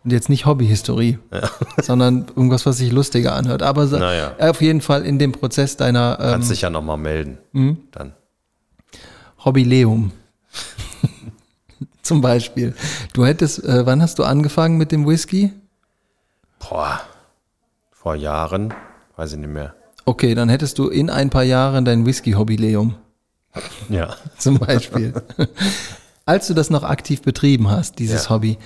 [0.06, 1.18] Und jetzt nicht Hobbyhistorie,
[1.82, 3.64] sondern irgendwas, was sich lustiger anhört.
[3.64, 4.36] Aber Naja.
[4.38, 7.38] auf jeden Fall in dem Prozess deiner ähm, Kannst dich ja nochmal melden.
[7.90, 8.12] Dann.
[9.44, 10.12] Hobbyleum.
[12.02, 12.72] Zum Beispiel.
[13.14, 15.52] Du hättest, äh, wann hast du angefangen mit dem Whisky?
[16.60, 17.00] Boah.
[17.90, 18.72] Vor Jahren,
[19.16, 19.74] weiß ich nicht mehr.
[20.04, 22.94] Okay, dann hättest du in ein paar Jahren dein Whisky-Hobbyleum.
[23.88, 24.14] Ja.
[24.38, 25.14] zum Beispiel.
[26.24, 28.30] Als du das noch aktiv betrieben hast, dieses Ja.
[28.30, 28.56] Hobby,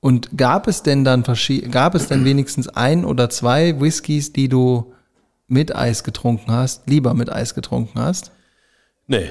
[0.00, 1.24] und gab es denn dann
[1.70, 4.92] gab es denn wenigstens ein oder zwei Whiskys, die du
[5.46, 8.30] mit Eis getrunken hast, lieber mit Eis getrunken hast?
[9.06, 9.30] Nee.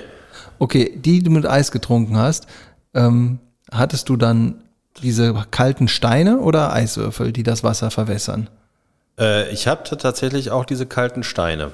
[0.59, 2.47] Okay, die du mit Eis getrunken hast,
[2.93, 3.39] ähm,
[3.71, 4.63] hattest du dann
[5.01, 8.49] diese kalten Steine oder Eiswürfel, die das Wasser verwässern?
[9.17, 11.71] Äh, ich hatte tatsächlich auch diese kalten Steine.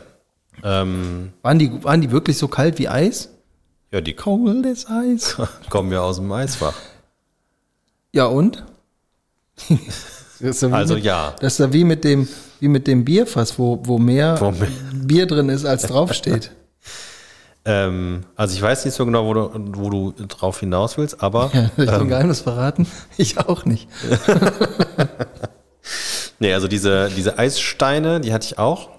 [0.63, 3.29] Ähm, Waren die, waren die wirklich so kalt wie Eis?
[3.91, 5.37] ja, die Coldes Eis.
[5.69, 6.75] kommen ja aus dem Eisfach.
[8.13, 8.63] Ja und?
[10.41, 11.33] Das ist ja wie Also mit, ja.
[11.39, 12.27] Das ist ja wie mit dem,
[12.59, 16.51] wie mit dem Bierfass, wo, wo mehr Wo mehr- Bier drin ist, als draufsteht.
[17.67, 21.49] Ähm, also ich weiß nicht so genau, wo du, wo du drauf hinaus willst, aber
[21.53, 22.85] Ja, ich ähm, ein Geheimnis verraten?
[23.17, 23.87] Ich auch nicht.
[26.39, 28.89] nee, also diese, diese Eissteine, die hatte ich auch.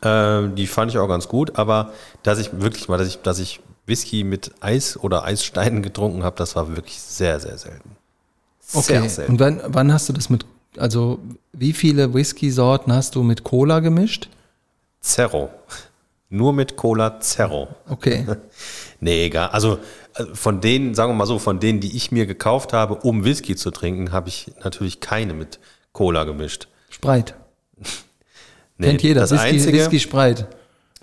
[0.00, 1.92] Ähm, die fand ich auch ganz gut, aber
[2.22, 6.36] dass ich wirklich mal, dass ich, dass ich Whisky mit Eis oder Eissteinen getrunken habe,
[6.36, 7.97] das war wirklich sehr, sehr selten.
[8.70, 9.08] Sehr Okay.
[9.08, 9.32] selten.
[9.32, 10.44] Und wann, wann hast du das mit,
[10.76, 11.18] also
[11.52, 14.28] wie viele Whisky-Sorten hast du mit Cola gemischt?
[15.00, 15.50] Zerro.
[16.30, 17.68] Nur mit Cola Zero.
[17.88, 18.26] Okay.
[19.00, 19.50] Nee, egal.
[19.50, 19.78] Also
[20.16, 23.24] äh, von denen, sagen wir mal so, von denen, die ich mir gekauft habe, um
[23.24, 25.60] Whisky zu trinken, habe ich natürlich keine mit
[25.92, 26.66] Cola gemischt.
[26.90, 27.34] Sprite.
[28.80, 29.20] Nee, Kennt jeder.
[29.22, 30.46] Das Whisky, einzige, Whisky Sprite.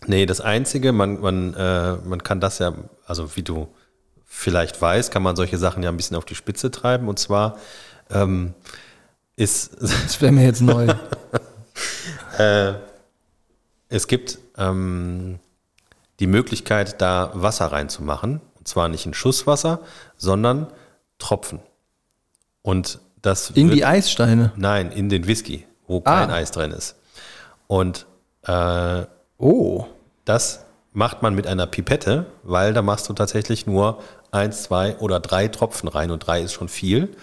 [0.07, 2.73] Nee, das Einzige, man, man, äh, man kann das ja,
[3.05, 3.67] also wie du
[4.35, 7.07] vielleicht weißt, kann man solche Sachen ja ein bisschen auf die Spitze treiben.
[7.07, 7.57] Und zwar
[8.09, 8.53] ähm,
[9.35, 10.87] ist, Das wäre mir jetzt neu.
[13.89, 15.39] es gibt ähm,
[16.19, 18.41] die Möglichkeit, da Wasser reinzumachen.
[18.57, 19.79] Und zwar nicht in Schusswasser,
[20.17, 20.67] sondern
[21.19, 21.59] Tropfen.
[22.61, 24.51] Und das In wird- die Eissteine.
[24.55, 26.21] Nein, in den Whisky, wo Ah.
[26.25, 26.95] kein Eis drin ist.
[27.67, 28.05] Und
[28.43, 29.05] äh,
[29.37, 29.85] Oh.
[30.23, 30.63] Das
[30.93, 34.01] macht man mit einer Pipette, weil da machst du tatsächlich nur
[34.35, 37.15] eins, zwei oder drei Tropfen rein und drei ist schon viel.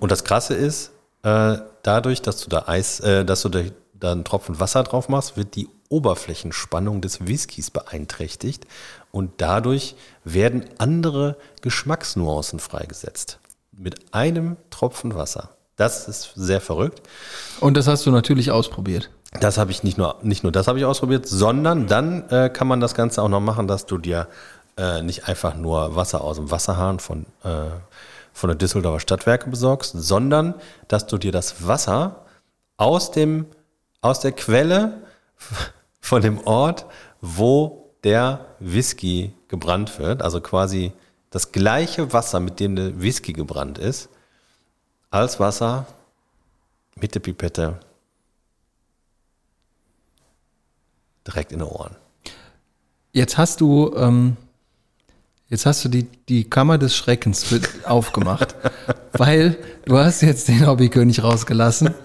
[0.00, 0.92] Und das Krasse ist,
[1.22, 3.60] äh, dadurch, dass du da Eis, äh, dass du da,
[3.94, 8.66] da einen Tropfen Wasser drauf machst, wird die Oberflächenspannung des Whiskys beeinträchtigt
[9.10, 9.94] und dadurch
[10.24, 13.38] werden andere Geschmacksnuancen freigesetzt.
[13.72, 15.50] Mit einem Tropfen Wasser.
[15.76, 17.02] Das ist sehr verrückt.
[17.60, 19.10] Und das hast du natürlich ausprobiert.
[19.40, 22.68] Das habe ich nicht nur, nicht nur das habe ich ausprobiert, sondern dann äh, kann
[22.68, 24.28] man das Ganze auch noch machen, dass du dir
[24.76, 27.70] äh, nicht einfach nur Wasser aus dem Wasserhahn von, äh,
[28.32, 30.54] von der Düsseldorfer Stadtwerke besorgst, sondern
[30.88, 32.24] dass du dir das Wasser
[32.76, 33.46] aus, dem,
[34.00, 35.02] aus der Quelle
[36.00, 36.86] von dem Ort,
[37.20, 40.92] wo der Whisky gebrannt wird, also quasi
[41.30, 44.08] das gleiche Wasser, mit dem der Whisky gebrannt ist,
[45.10, 45.86] als Wasser
[46.96, 47.78] mit der Pipette
[51.26, 51.96] direkt in die Ohren.
[53.12, 54.36] Jetzt hast du, ähm,
[55.52, 58.56] jetzt hast du die, die Kammer des Schreckens für, aufgemacht,
[59.12, 61.90] weil du hast jetzt den Hobbykönig rausgelassen.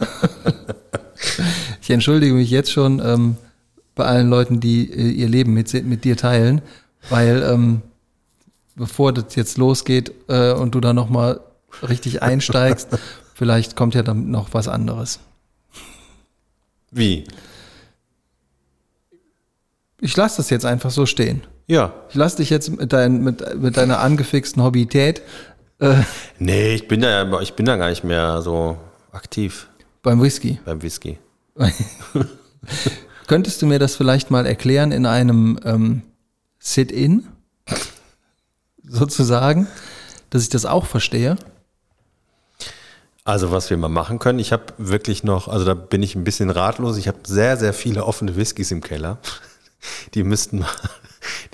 [1.81, 3.37] Ich entschuldige mich jetzt schon ähm,
[3.95, 6.61] bei allen Leuten, die äh, ihr Leben mit, mit dir teilen,
[7.09, 7.81] weil ähm,
[8.75, 11.39] bevor das jetzt losgeht äh, und du da noch mal
[11.87, 12.89] richtig einsteigst,
[13.33, 15.19] vielleicht kommt ja dann noch was anderes.
[16.91, 17.23] Wie?
[20.01, 21.41] Ich lasse das jetzt einfach so stehen.
[21.67, 21.93] Ja.
[22.09, 25.21] Ich lasse dich jetzt mit, dein, mit, mit deiner angefixten Hobbyität
[26.39, 28.77] Nee, ich bin da, ich bin da gar nicht mehr so
[29.11, 29.67] aktiv
[30.01, 30.59] beim Whisky.
[30.65, 31.19] beim Whisky.
[33.27, 36.01] Könntest du mir das vielleicht mal erklären in einem ähm,
[36.59, 37.27] Sit-in?
[38.83, 39.67] Sozusagen,
[40.29, 41.35] dass ich das auch verstehe.
[43.23, 46.23] Also was wir mal machen können, ich habe wirklich noch, also da bin ich ein
[46.23, 46.97] bisschen ratlos.
[46.97, 49.17] Ich habe sehr, sehr viele offene Whiskys im Keller.
[50.13, 50.65] Die müssten,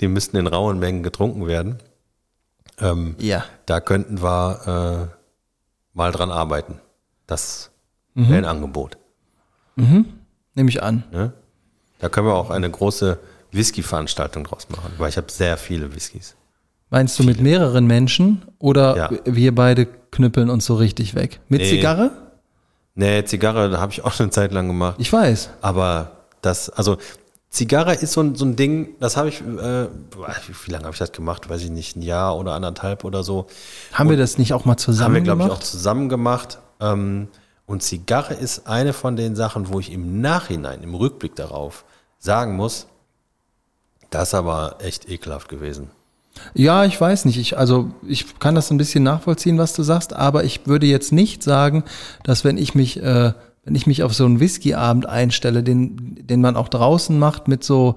[0.04, 1.78] die müssten in rauen Mengen getrunken werden.
[2.78, 3.44] Ähm, Ja.
[3.64, 5.16] da könnten wir äh,
[5.94, 6.78] mal dran arbeiten.
[7.26, 7.70] Das
[8.14, 8.98] wäre ein Angebot.
[9.76, 11.04] Nehme ich an.
[11.10, 11.32] Ne?
[12.00, 13.18] Da können wir auch eine große
[13.52, 16.36] Whisky-Veranstaltung draus machen, weil ich habe sehr viele Whiskys.
[16.90, 19.10] Meinst du mit mehreren Menschen oder Ja.
[19.24, 21.40] wir beide knüppeln uns so richtig weg?
[21.48, 21.70] Mit Nee.
[21.70, 22.10] Zigarre?
[22.94, 24.96] Nee, Zigarre habe ich auch eine Zeit lang gemacht.
[24.98, 25.48] Ich weiß.
[25.62, 26.10] Aber
[26.42, 26.98] das, also
[27.54, 30.98] Zigarre ist so ein, so ein Ding, das habe ich, äh, wie, lange habe ich
[30.98, 31.48] das gemacht?
[31.48, 33.46] Weiß ich nicht, ein Jahr oder anderthalb oder so.
[33.92, 35.64] Haben wir das nicht auch mal zusammen Haben wir, glaube ich, auch gemacht?
[35.64, 36.58] zusammen gemacht.
[36.80, 37.28] Ähm,
[37.66, 41.84] und Zigarre ist eine von den Sachen, wo ich im Nachhinein, im Rückblick darauf
[42.18, 42.88] sagen muss,
[44.10, 45.92] das ist aber echt ekelhaft gewesen.
[46.54, 47.38] Ja, ich weiß nicht.
[47.38, 51.12] Ich, also ich kann das ein bisschen nachvollziehen, was du sagst, aber ich würde jetzt
[51.12, 51.84] nicht sagen,
[52.24, 53.32] dass wenn ich mich, äh,
[53.64, 57.64] wenn ich mich auf so einen Whisky-Abend einstelle, den, den man auch draußen macht, mit
[57.64, 57.96] so,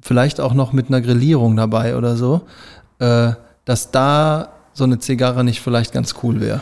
[0.00, 2.42] vielleicht auch noch mit einer Grillierung dabei oder so,
[2.98, 3.32] äh,
[3.64, 6.60] dass da so eine Zigarre nicht vielleicht ganz cool wäre.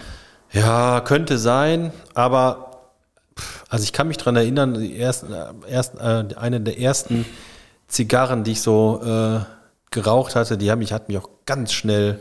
[0.53, 2.65] Ja, könnte sein, aber
[3.69, 7.25] also ich kann mich dran erinnern, die ersten, äh, erst, äh, eine der ersten
[7.89, 9.41] Zigarren, die ich so äh,
[9.91, 12.21] geraucht hatte, die haben mich, hat mich auch ganz schnell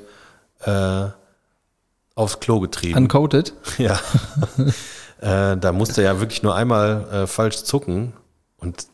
[0.65, 1.05] äh,
[2.15, 2.97] aufs Klo getrieben.
[2.97, 3.53] Uncoated?
[3.77, 3.99] ja.
[5.23, 8.13] äh, da musste ja wirklich nur einmal äh, falsch zucken
[8.57, 8.87] und,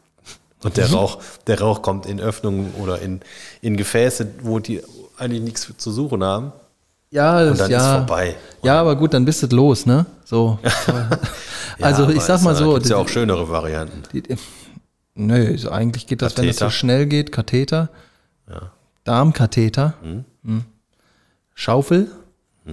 [0.64, 3.22] und der Rauch, der Rauch kommt in Öffnungen oder in,
[3.62, 4.82] in Gefäße, wo die
[5.18, 6.52] eigentlich nichts zu suchen haben.
[7.12, 7.80] Ja, Und dann ja.
[7.80, 8.36] ist vorbei.
[8.62, 10.06] Ja, aber gut, dann bist du los, ne?
[10.26, 10.60] So.
[11.82, 12.74] also Ja, ich aber sag es- mal so.
[12.76, 14.04] gibt's ja die- auch schönere Varianten.
[14.14, 14.36] Die, die,
[15.16, 16.72] nö, so eigentlich geht das, wenn es so Katheter.
[16.78, 17.90] schnell geht, Katheter.
[19.06, 19.96] Darmkatheter.
[20.44, 20.66] Mhm.
[21.56, 22.12] Schaufel.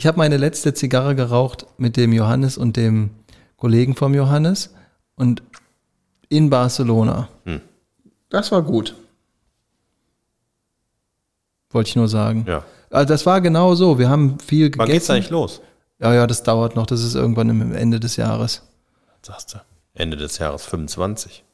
[0.00, 3.10] Ich habe meine letzte Zigarre geraucht mit dem Johannes und dem
[3.58, 4.72] Kollegen vom Johannes
[5.14, 5.42] und
[6.30, 7.28] in Barcelona.
[8.30, 8.94] Das war gut.
[11.68, 12.46] Wollte ich nur sagen.
[12.48, 12.64] Ja.
[12.88, 13.98] Also das war genau so.
[13.98, 15.12] Wir haben viel Wann geht's gegessen.
[15.12, 15.60] eigentlich los?
[15.98, 16.86] Ja, ja, das dauert noch.
[16.86, 18.62] Das ist irgendwann im Ende des Jahres.
[19.20, 19.58] Sagst du.
[19.92, 21.44] Ende des Jahres 25.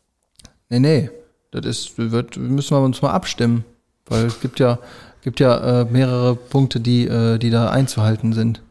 [0.68, 1.10] Nee, nee.
[1.50, 3.64] Das ist, wird, müssen wir uns mal abstimmen.
[4.08, 4.78] Weil es gibt ja,
[5.22, 8.62] gibt ja äh, mehrere Punkte, die, äh, die da einzuhalten sind.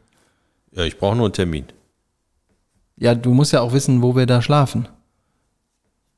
[0.71, 1.65] Ja, ich brauche nur einen Termin.
[2.97, 4.87] Ja, du musst ja auch wissen, wo wir da schlafen.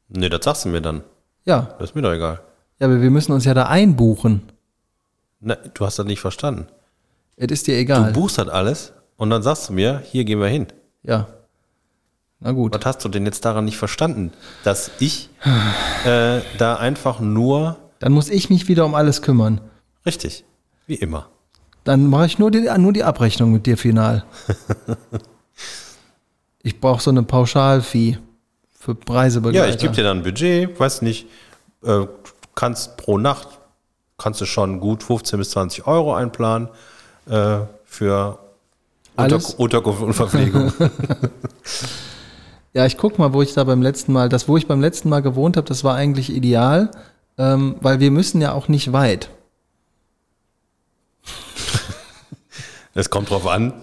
[0.10, 1.02] Nee, das sagst du mir dann.
[1.46, 1.76] Ja.
[1.80, 2.40] Das ist mir doch egal.
[2.80, 4.42] Ja, aber wir müssen uns ja da einbuchen.
[5.40, 6.68] Na, du hast das nicht verstanden.
[7.36, 8.12] Es ist dir Du egal.
[8.14, 10.68] buchst das alles und dann sagst du mir, hier gehen wir hin.
[11.04, 11.28] ja.
[12.40, 12.76] Na gut.
[12.76, 14.32] Was hast du denn jetzt daran nicht verstanden?
[14.64, 15.30] Dass ich
[16.06, 19.62] äh, da einfach nur, Dann muss ich mich wieder um alles kümmern.
[20.06, 20.44] richtig,
[20.86, 21.30] wie immer.
[21.84, 24.26] Dann mache ich nur die, nur die Abrechnung mit dir final.
[26.64, 28.18] ich brauche so eine Pauschalfee
[28.72, 29.68] für Reisebegleiter.
[29.68, 31.28] Ja, ich gebe dir dann ein Budget, weiß nicht,
[31.84, 32.06] äh,
[32.56, 33.48] kannst pro Nacht,
[34.18, 36.68] kannst du schon gut 15 bis 20 Euro einplanen
[37.30, 38.40] äh, für
[39.16, 39.52] Alles?
[39.52, 40.74] Unter Unterkunft und Verpflegung.
[42.78, 45.10] Ja, ich guck mal, wo ich da beim letzten Mal, das, wo ich beim letzten
[45.10, 46.92] Mal gewohnt habe, das war eigentlich ideal,
[47.38, 49.30] ähm, weil wir müssen ja auch nicht weit.
[52.94, 53.74] Es kommt drauf an,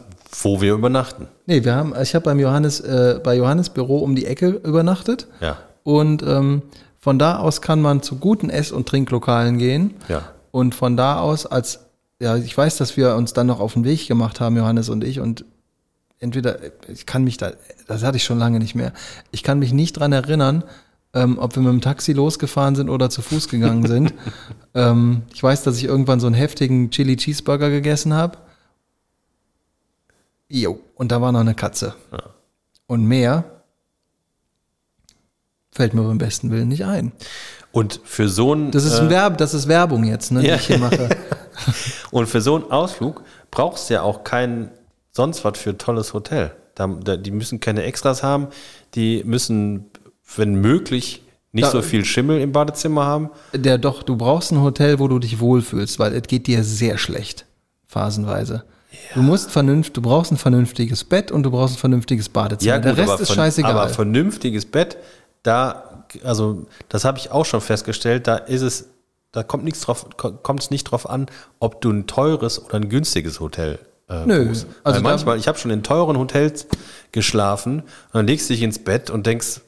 [0.43, 1.29] wo wir übernachten.
[1.47, 5.29] Nee, wir haben, ich habe beim Johannes, äh, bei Johannes Büro um die Ecke übernachtet
[5.41, 6.63] Ja, und ähm,
[6.99, 9.95] von da aus kann man zu guten Ess- und Trinklokalen gehen.
[10.09, 10.23] ja.
[10.51, 11.81] Und von da aus, als,
[12.21, 15.03] ja, ich weiß, dass wir uns dann noch auf den Weg gemacht haben, Johannes und
[15.03, 15.45] ich, und
[16.21, 17.53] entweder, ich kann mich da,
[17.89, 18.93] das hatte ich schon lange nicht mehr,
[19.33, 20.63] ich kann mich nicht dran erinnern,
[21.15, 24.13] ähm, ob wir mit dem Taxi losgefahren sind oder zu Fuß gegangen sind.
[24.75, 28.39] ähm, ich weiß, dass ich irgendwann so einen heftigen Chili Cheeseburger gegessen habe.
[30.49, 31.95] Jo, und da war noch eine Katze.
[32.87, 33.45] Und mehr
[35.71, 37.13] fällt mir beim besten Willen nicht ein.
[37.73, 40.55] Und für so ein, Das ist, ein Werb, das ist Werbung jetzt, ne, die Ja.
[40.57, 41.09] ich hier mache.
[42.13, 44.71] und für so einen Ausflug brauchst du ja auch kein
[45.11, 46.55] sonst was für tolles Hotel.
[46.77, 48.49] Da, da, die müssen keine Extras haben,
[48.95, 49.87] die müssen,
[50.37, 51.23] wenn möglich,
[51.53, 53.31] nicht Da- so viel Schimmel im Badezimmer haben.
[53.53, 56.99] Der doch, du brauchst ein Hotel, wo du dich wohlfühlst, weil es geht dir sehr
[56.99, 57.47] schlecht,
[57.87, 58.65] phasenweise.
[59.15, 62.79] Du musst vernünftig, du brauchst ein vernünftiges Bett und du brauchst ein vernünftiges Badezimmer.
[62.79, 63.73] Der Rest ist von- scheißegal.
[63.73, 64.97] aber vernünftiges Bett,
[65.43, 68.89] da, also das habe ich auch schon festgestellt, da ist es,
[69.33, 71.27] da kommt nichts drauf, kommt es nicht drauf an,
[71.59, 74.67] ob du ein teures oder ein günstiges Hotel äh, Nö, buchst.
[74.85, 76.67] also manchmal, ich habe schon in teuren Hotels
[77.13, 79.61] geschlafen und dann legst du dich ins Bett und denkst,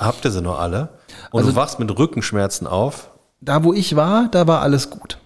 [0.00, 0.88] habt ihr sie noch alle?
[1.30, 3.10] Und Also- du wachst mit Rückenschmerzen auf.
[3.40, 5.18] da, wo ich war, da war alles gut.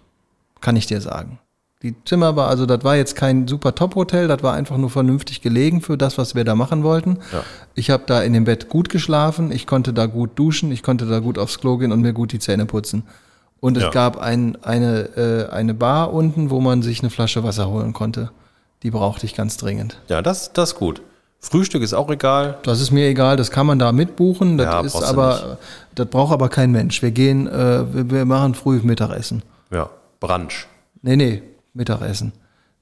[0.61, 1.39] Kann ich dir sagen.
[1.83, 5.43] Die Zimmer war, also das war jetzt kein super Top-Hotel, das war einfach nur vernünftig
[5.43, 7.19] gelegen für das, was wir da machen wollten.
[7.33, 7.43] Ja.
[7.75, 11.05] Ich habe da in dem Bett gut geschlafen, ich konnte da gut duschen, ich konnte
[11.07, 13.03] da gut aufs Klo gehen und mir gut die Zähne putzen.
[13.61, 13.91] Und es Ja.
[13.91, 18.31] gab ein, eine, äh, eine Bar unten, wo man sich eine Flasche Wasser holen konnte.
[18.83, 20.01] Die brauchte ich ganz dringend.
[20.09, 21.03] Ja, das, das ist gut.
[21.45, 22.59] Frühstück ist auch egal.
[22.63, 24.57] Das ist mir egal, das kann man da mitbuchen.
[24.57, 25.59] Das Ja, ist aber,
[25.95, 27.03] das braucht aber kein Mensch.
[27.03, 29.43] Wir gehen, äh, wir, wir machen früh Mittagessen.
[29.71, 29.91] Ja,
[30.21, 30.67] Brunch.
[31.03, 31.43] Nee, nee,
[31.75, 32.33] Mittagessen.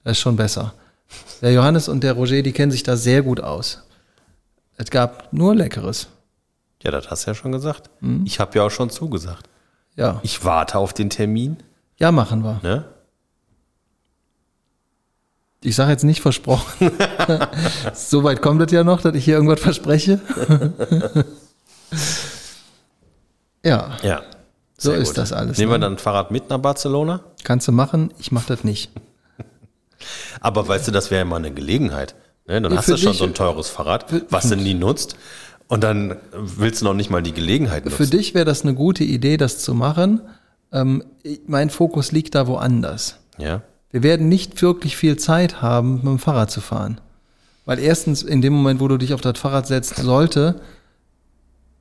[0.04, 0.74] Das ist schon besser.
[1.40, 3.82] Der Johannes und der Roger, die kennen sich da sehr gut aus.
[4.76, 6.06] Es gab nur Leckeres.
[6.84, 7.90] Ja, das hast du ja schon gesagt.
[8.00, 8.22] Mhm.
[8.26, 9.48] Ich habe ja auch schon zugesagt.
[9.96, 11.56] Ja, Ich warte auf den Termin.
[11.98, 12.60] ja, machen wir.
[12.62, 12.84] Ne?
[15.62, 16.90] Ich sage jetzt nicht versprochen.
[17.94, 20.20] so weit kommt es ja noch, dass ich hier irgendwas verspreche.
[23.64, 24.22] ja, Ja.
[24.78, 25.82] So ist das alles, Nehmen wir ne?
[25.84, 27.20] dann ein Fahrrad mit nach Barcelona?
[27.44, 28.12] kannst du machen.
[28.18, 28.90] Ich mache das nicht.
[30.40, 32.16] Aber weißt du, das wäre ja mal eine Gelegenheit.
[32.48, 32.60] Ne?
[32.60, 35.14] Dann Ja, hast du schon dich- so ein teures Fahrrad, was du nie nutzt.
[35.68, 37.96] Und dann willst du noch nicht mal die Gelegenheit nutzen.
[37.96, 40.20] Für dich wäre das eine gute Idee, das zu machen.
[40.72, 41.04] Ähm,
[41.46, 43.18] mein Fokus liegt da woanders.
[43.38, 43.62] Ja.
[43.92, 47.00] Wir werden nicht wirklich viel Zeit haben, mit dem Fahrrad zu fahren.
[47.66, 50.60] Weil erstens, in dem Moment, wo du dich auf das Fahrrad setzt, sollte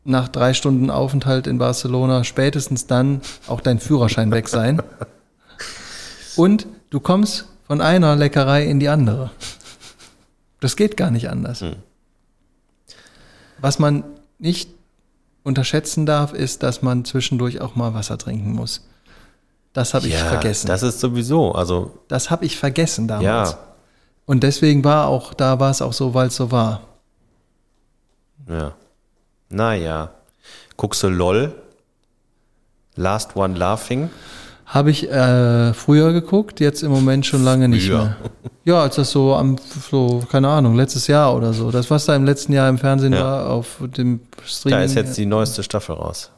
[0.03, 4.84] nach drei Stunden Aufenthalt in Barcelona spätestens dann auch dein Führerschein weg sein.
[6.36, 9.32] Und du kommst von einer Leckerei in die andere.
[10.59, 11.64] Das geht gar nicht anders.
[13.59, 14.03] Was man
[14.38, 14.70] nicht
[15.43, 18.88] unterschätzen darf, ist, dass man zwischendurch auch mal Wasser trinken muss.
[19.74, 20.68] Das habe ich ja, vergessen.
[20.68, 21.54] das ist sowieso.
[21.54, 23.52] Also, Das habe ich vergessen damals.
[23.52, 23.58] ja.
[24.26, 26.82] Und deswegen war auch, da war es auch so, weil es so war.
[28.50, 28.74] Ja.
[29.50, 30.12] Naja.
[30.78, 31.54] Guckst du LOL?
[32.96, 34.10] Last One Laughing?
[34.66, 37.98] Habe ich äh, früher geguckt, jetzt im Moment schon lange nicht Früher.
[38.04, 38.16] mehr.
[38.64, 39.58] Ja, als das so am,
[39.90, 41.72] so, keine Ahnung, letztes Jahr oder so.
[41.72, 43.24] Das, was da im letzten Jahr im Fernsehen Ja.
[43.24, 44.80] war, auf dem Streaming.
[44.80, 46.32] Da ist jetzt die neueste Staffel raus.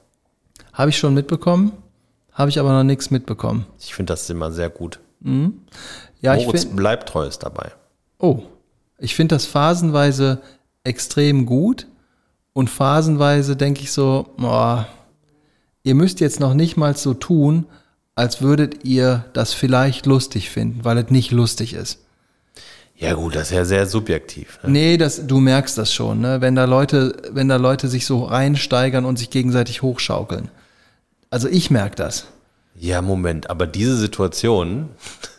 [0.72, 1.74] Habe ich schon mitbekommen,
[2.34, 3.66] habe ich aber noch nichts mitbekommen.
[3.80, 5.00] Ich finde das immer sehr gut.
[6.22, 7.72] Ja, ich Moritz finde, bleibt treu ist dabei.
[8.20, 8.44] oh,
[8.98, 10.42] ich finde das phasenweise
[10.84, 11.88] extrem gut
[12.54, 14.88] und phasenweise denke ich so, boah,
[15.84, 17.66] ihr müsst jetzt noch nicht mal so tun,
[18.16, 22.00] als würdet ihr das vielleicht lustig finden, weil es nicht lustig ist.
[22.96, 24.60] Ja gut, das ist ja sehr subjektiv.
[24.64, 24.70] Ne?
[24.70, 26.42] Nee, das, du merkst das schon, ne?
[26.42, 30.50] wenn da Leute, wenn da Leute sich so reinsteigern und sich gegenseitig hochschaukeln.
[31.34, 32.28] Also ich merke das.
[32.76, 34.90] Ja, Moment, aber diese Situation,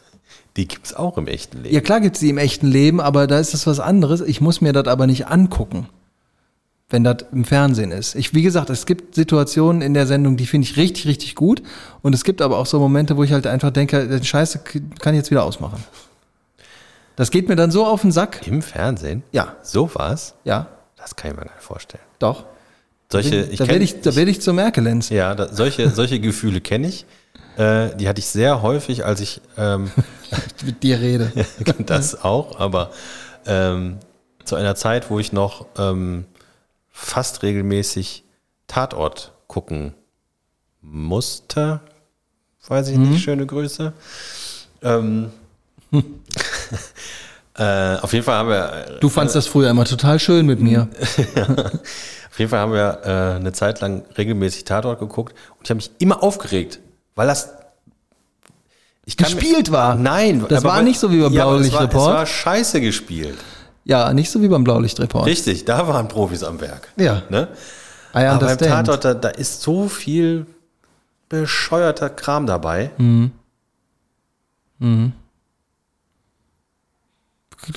[0.57, 1.73] die gibt es auch im echten Leben.
[1.73, 4.21] Ja, klar gibt's die im echten Leben, aber da ist das was anderes.
[4.21, 5.87] Ich muss mir das aber nicht angucken,
[6.91, 8.17] wenn das im Fernsehen ist.
[8.17, 11.63] Ich, wie gesagt, es gibt Situationen in der Sendung, die finde ich richtig, richtig gut.
[12.03, 14.63] Und es gibt aber auch so Momente, wo ich halt einfach denke, den Scheiße
[14.99, 15.85] kann ich jetzt wieder ausmachen.
[17.15, 18.45] Das geht mir dann so auf den Sack.
[18.49, 19.23] Im Fernsehen?
[19.31, 19.55] Ja.
[19.63, 20.35] So was?
[20.43, 20.67] Ja,
[20.97, 22.03] Das kann ich mir gar nicht vorstellen.
[22.19, 22.47] doch.
[23.11, 25.11] Solche, da ich werde kenn, ich, da werd ich zur Merkelenz.
[25.11, 27.07] ja, da, solche, solche Gefühle kenne ich.
[27.57, 29.91] Äh, die hatte ich sehr häufig, als ich ähm,
[30.65, 31.33] Mit dir rede.
[31.87, 32.91] das auch, aber
[33.47, 33.99] ähm,
[34.45, 36.25] zu einer Zeit, wo ich noch ähm,
[36.91, 38.25] fast regelmäßig
[38.67, 39.95] Tatort gucken
[40.81, 41.81] musste,
[42.67, 43.93] weiß ich nicht, schöne Grüße.
[44.83, 45.31] Ähm,
[47.59, 50.89] äh, auf jeden Fall haben wir Du fandst das früher immer total schön mit mir.
[52.35, 55.77] Auf jeden Fall haben wir äh, eine Zeit lang regelmäßig Tatort geguckt und ich habe
[55.77, 56.81] mich immer aufgeregt,
[57.15, 57.53] weil das
[59.05, 59.95] ich Gespielt war.
[59.95, 62.15] Nein, Das war nicht so wie beim Ja, aber es war, es Blaulichtreport.
[62.15, 63.39] war scheiße gespielt.
[63.85, 65.27] Ja, nicht so wie beim Blaulichtreport.
[65.27, 66.89] Richtig, da waren Profis am Werk.
[66.97, 67.23] Ja.
[67.29, 67.47] Ne?
[68.13, 68.87] I Aber beim understand.
[68.89, 70.47] Tatort, da, da ist so viel
[71.29, 72.91] bescheuerter Kram dabei.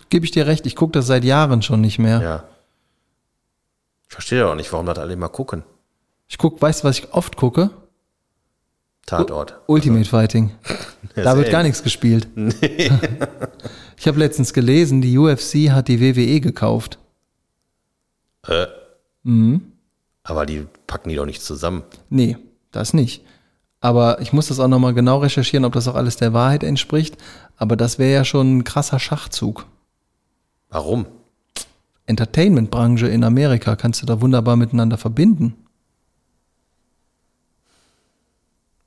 [0.10, 2.22] Gebe ich dir recht, ich gucke das seit Jahren schon nicht mehr.
[2.22, 2.44] Ja.
[4.08, 5.64] Ich verstehe ja auch nicht, warum das alle immer gucken.
[6.28, 7.72] Ich guck, weißt du, was ich oft gucke?
[9.06, 9.60] Tatort.
[9.68, 10.52] Ultimate Fighting.
[11.16, 12.28] da wird gar nichts gespielt.
[13.98, 17.00] ich habe letztens gelesen, die UFC hat die WWE gekauft.
[18.48, 18.68] Äh.
[20.24, 21.84] Aber die packen die doch nicht zusammen.
[22.10, 22.38] Nee,
[22.72, 23.24] das nicht.
[23.80, 27.18] Aber ich muss das auch nochmal genau recherchieren, ob das auch alles der Wahrheit entspricht.
[27.58, 29.66] Aber das wäre ja schon ein krasser Schachzug.
[30.70, 31.06] Warum?
[32.08, 35.56] Entertainment-Branche in Amerika kannst du da wunderbar miteinander verbinden.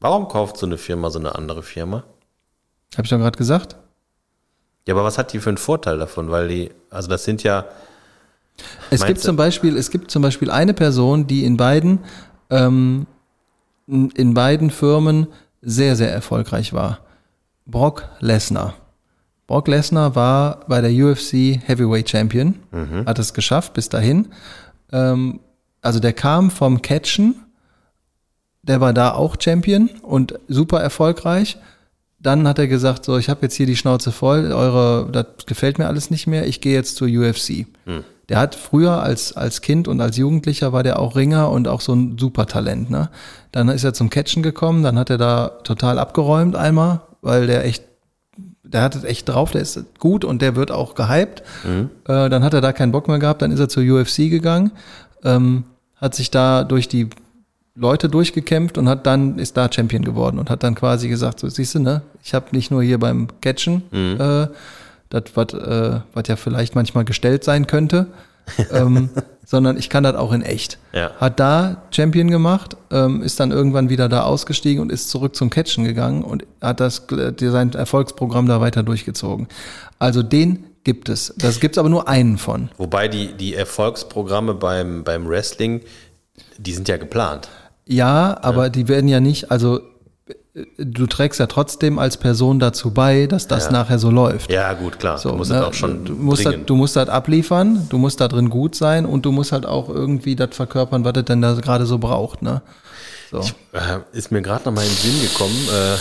[0.01, 2.05] Warum kauft so eine Firma so eine andere Firma?
[2.97, 3.77] Habe ich doch gerade gesagt?
[4.87, 6.31] Ja, aber was hat die für einen Vorteil davon?
[6.31, 7.67] Weil die, also das sind ja,
[8.91, 12.01] Es gibt zum Beispiel, es gibt zum Beispiel eine Person, die in beiden,
[12.51, 13.07] ähm,
[13.87, 15.27] in beiden Firmen
[15.63, 17.01] sehr, sehr erfolgreich war.
[17.67, 18.75] Brock Lesnar.
[19.51, 22.55] Brock Lesnar war bei der UFC Heavyweight Champion,
[23.05, 24.29] hat es geschafft bis dahin.
[24.93, 25.41] Ähm,
[25.83, 27.35] also der kam vom Catchen,
[28.63, 31.59] der war da auch Champion und super erfolgreich.
[32.21, 35.79] Dann hat er gesagt, so, ich habe jetzt hier die Schnauze voll, eure, das gefällt
[35.79, 37.67] mir alles nicht mehr, ich gehe jetzt zur UFC.
[38.29, 41.81] Der hat früher als, als Kind und als Jugendlicher war der auch Ringer und auch
[41.81, 42.89] so ein Supertalent.
[42.89, 43.11] Ne?
[43.51, 47.65] Dann ist er zum Catchen gekommen, dann hat er da total abgeräumt einmal, weil der
[47.65, 47.90] echt,
[48.73, 51.43] der hat es echt drauf, der ist gut und der wird auch gehypt.
[52.07, 54.73] Äh, dann hat er da keinen Bock mehr gehabt, dann ist er zur UFC gegangen,
[55.25, 55.65] ähm,
[55.97, 57.09] hat sich da durch die
[57.75, 61.49] Leute durchgekämpft und hat dann ist da Champion geworden und hat dann quasi gesagt, so
[61.49, 64.49] siehst du, ne, ich habe nicht nur hier beim Catchen, äh,
[65.09, 68.07] das was äh, was ja vielleicht manchmal gestellt sein könnte,
[68.73, 69.11] ähm,
[69.45, 70.79] sondern ich kann das auch in echt.
[70.93, 71.11] Ja.
[71.19, 75.51] Hat da Champion gemacht, ähm, ist dann irgendwann wieder da ausgestiegen und ist zurück zum
[75.51, 79.49] Catchen gegangen und hat das äh, sein Erfolgsprogramm da weiter durchgezogen.
[79.99, 81.35] Also den gibt es.
[81.37, 82.71] Das gibt's aber nur einen von.
[82.79, 85.83] wobei die, die Erfolgsprogramme beim, beim Wrestling,
[86.59, 87.49] die sind ja geplant.
[87.87, 89.81] Ja, aber die werden ja nicht, also
[90.55, 93.73] du trägst ja trotzdem als Person dazu bei, dass das Ja.
[93.73, 94.51] nachher so läuft.
[94.51, 95.19] Ja, gut, klar.
[95.19, 97.99] So, du musst ne, das auch schon du musst das, du musst das abliefern, du
[97.99, 101.25] musst da drin gut sein und du musst halt auch irgendwie das verkörpern, was es
[101.25, 102.43] denn da gerade so braucht.
[102.43, 102.63] Ne?
[103.31, 103.39] So.
[103.73, 105.69] Äh, ist mir gerade noch mal in den Sinn gekommen.
[105.69, 105.97] Äh,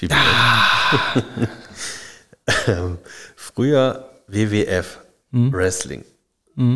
[0.00, 0.08] wie
[2.66, 2.98] Ähm,
[3.36, 4.98] Früher WWF,
[5.30, 6.04] Wrestling.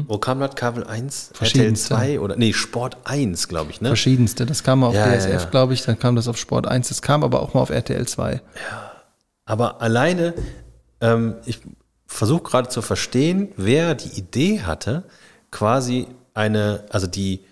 [0.08, 0.54] Wo kam das?
[0.54, 1.28] Kabel 1?
[1.32, 1.88] RTL Verschiedenste.
[1.94, 2.36] 2 oder?
[2.36, 3.88] Nee, Sport 1, glaube ich, ne?
[3.88, 4.46] Verschiedenste.
[4.46, 5.50] Das kam mal auf Ja, ja, DSF, ja.
[5.50, 8.06] glaube ich, dann kam das auf Sport 1, das kam aber auch mal auf RTL
[8.06, 8.40] 2.
[9.44, 10.34] Aber alleine,
[11.00, 11.60] ähm, ich
[12.06, 15.04] versuche gerade zu verstehen, wer die Idee hatte,
[15.50, 17.44] quasi eine, also die,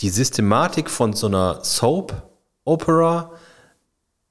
[0.00, 3.30] die Systematik von so einer Soap-Opera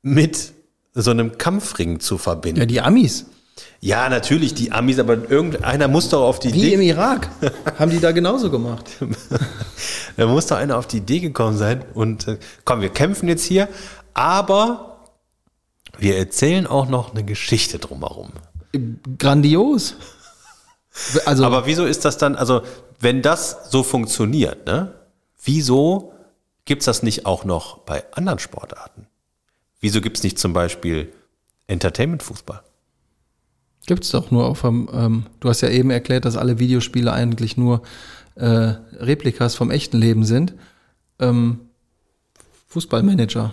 [0.01, 0.53] mit
[0.93, 2.60] so einem Kampfring zu verbinden.
[2.62, 3.26] Ja, die Amis.
[3.82, 7.30] Ja, natürlich, die Amis, aber irgendeiner muss doch auf die Wie im Idee, Irak.
[7.78, 8.86] Haben die da genauso gemacht.
[10.18, 13.45] da muss doch einer auf die Idee gekommen sein und äh, komm, wir kämpfen jetzt
[13.45, 13.70] hier,
[14.14, 15.07] aber
[15.97, 18.32] wir erzählen auch noch eine Geschichte drumherum.
[19.18, 19.95] Grandios.
[21.26, 22.62] Also, Aber wieso ist das dann, also
[22.99, 24.93] wenn das so funktioniert, ne?
[25.43, 26.14] wieso
[26.66, 29.07] gibt es das nicht auch noch bei anderen Sportarten?
[29.80, 31.14] Wieso gibt es nicht zum Beispiel
[31.68, 32.62] Entertainment-Fußball?
[33.89, 37.11] Gibt es doch nur auf dem, ähm, du hast ja eben erklärt, dass alle Videospiele
[37.11, 37.81] eigentlich nur
[38.35, 38.45] äh,
[38.99, 40.53] Replikas vom echten Leben sind.
[41.17, 41.61] Ähm,
[42.67, 43.51] Fußballmanager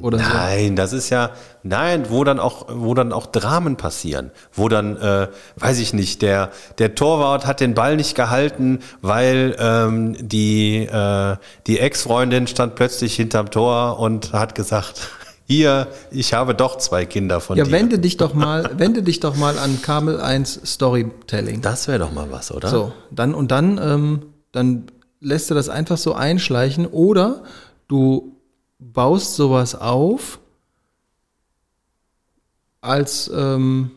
[0.00, 0.24] oder so.
[0.24, 1.32] Nein, das ist ja,
[1.64, 6.22] nein, wo dann auch, wo dann auch Dramen passieren, wo dann, äh, weiß ich nicht,
[6.22, 12.74] der, der Torwart hat den Ball nicht gehalten, weil ähm, die, äh, die Ex-Freundin stand
[12.74, 15.10] plötzlich hinterm Tor und hat gesagt,
[15.48, 17.72] hier, ich habe doch zwei Kinder von Ja, dir.
[17.72, 21.62] wende dich doch mal, wende dich doch mal an Kamel 1 Storytelling.
[21.62, 22.68] Das wäre doch mal was, oder?
[22.68, 24.88] So, dann und dann, ähm, dann
[25.20, 27.44] lässt du das einfach so einschleichen oder
[27.88, 28.36] du
[28.78, 30.38] baust sowas auf
[32.82, 33.90] als, ähm,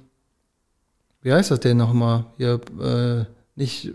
[1.22, 2.26] wie heißt das denn nochmal?
[2.38, 3.26] Hier, äh,
[3.56, 3.92] nicht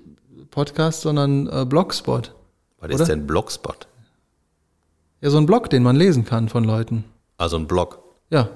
[0.51, 2.35] Podcast, sondern äh, Blogspot.
[2.81, 3.01] Was oder?
[3.01, 3.89] ist denn Blogspot?
[5.23, 7.05] Ja, so ein Blog, den man lesen kann von Leuten.
[7.39, 7.99] Also ein Blog.
[8.31, 8.49] Ja,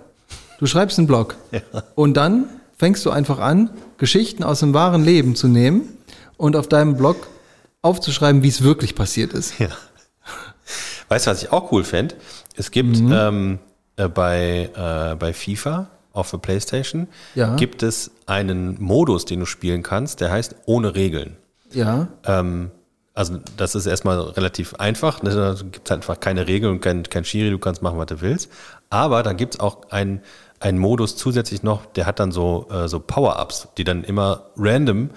[0.59, 1.37] du schreibst einen Blog.
[1.95, 5.83] Und dann fängst du einfach an, Geschichten aus dem wahren Leben zu nehmen
[6.39, 7.29] und auf deinem Blog
[7.83, 9.59] aufzuschreiben, wie es wirklich passiert ist.
[9.59, 9.69] Ja.
[11.09, 12.15] Weißt du, was ich auch cool fände?
[12.57, 13.59] Es gibt ähm,
[13.97, 17.57] äh, bei, äh, bei FIFA auf der Playstation Ja.
[17.57, 21.37] gibt es einen Modus, den du spielen kannst, der heißt ohne Regeln.
[21.73, 22.71] Ja, Ähm,
[23.21, 25.23] also das ist erstmal relativ einfach.
[25.23, 25.35] Ne?
[25.35, 28.23] Da gibt es einfach keine Regeln und kein, kein Schiri, du kannst machen, was du
[28.23, 28.51] willst.
[28.89, 30.23] Aber dann gibt es auch einen,
[30.59, 35.11] einen Modus zusätzlich noch, der hat dann so, äh, so Power-Ups, die dann immer random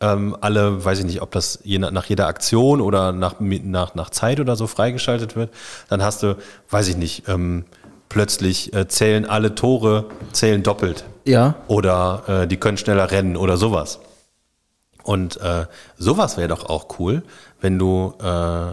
[0.00, 3.96] ähm, alle, weiß ich nicht, ob das je nach, nach jeder Aktion oder nach, nach,
[3.96, 5.50] nach Zeit oder so freigeschaltet wird.
[5.88, 6.36] Dann hast du,
[6.70, 7.64] weiß ich nicht, ähm,
[8.08, 11.04] plötzlich äh, zählen alle Tore, zählen doppelt.
[11.24, 13.98] ja, Oder äh, die können schneller rennen oder sowas.
[15.08, 15.64] Und äh,
[15.96, 17.22] sowas wäre doch auch cool,
[17.62, 18.72] wenn du, äh,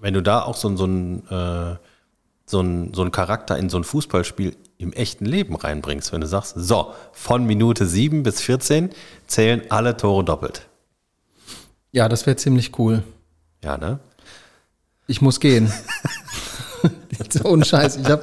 [0.00, 1.76] wenn du da auch so, ein- so, ein, äh,
[2.46, 6.12] so, ein, so einen Charakter in so ein Fußballspiel im echten Leben reinbringst.
[6.12, 8.90] Wenn du sagst, so, von Minute 7 bis 14
[9.26, 10.68] zählen alle Tore doppelt.
[11.90, 13.02] ja, das wäre ziemlich cool.
[13.64, 13.98] Ja, ne?
[15.08, 15.72] Ich muss gehen.
[17.44, 17.96] Ohne Scheiß.
[17.96, 18.22] Ich, hab,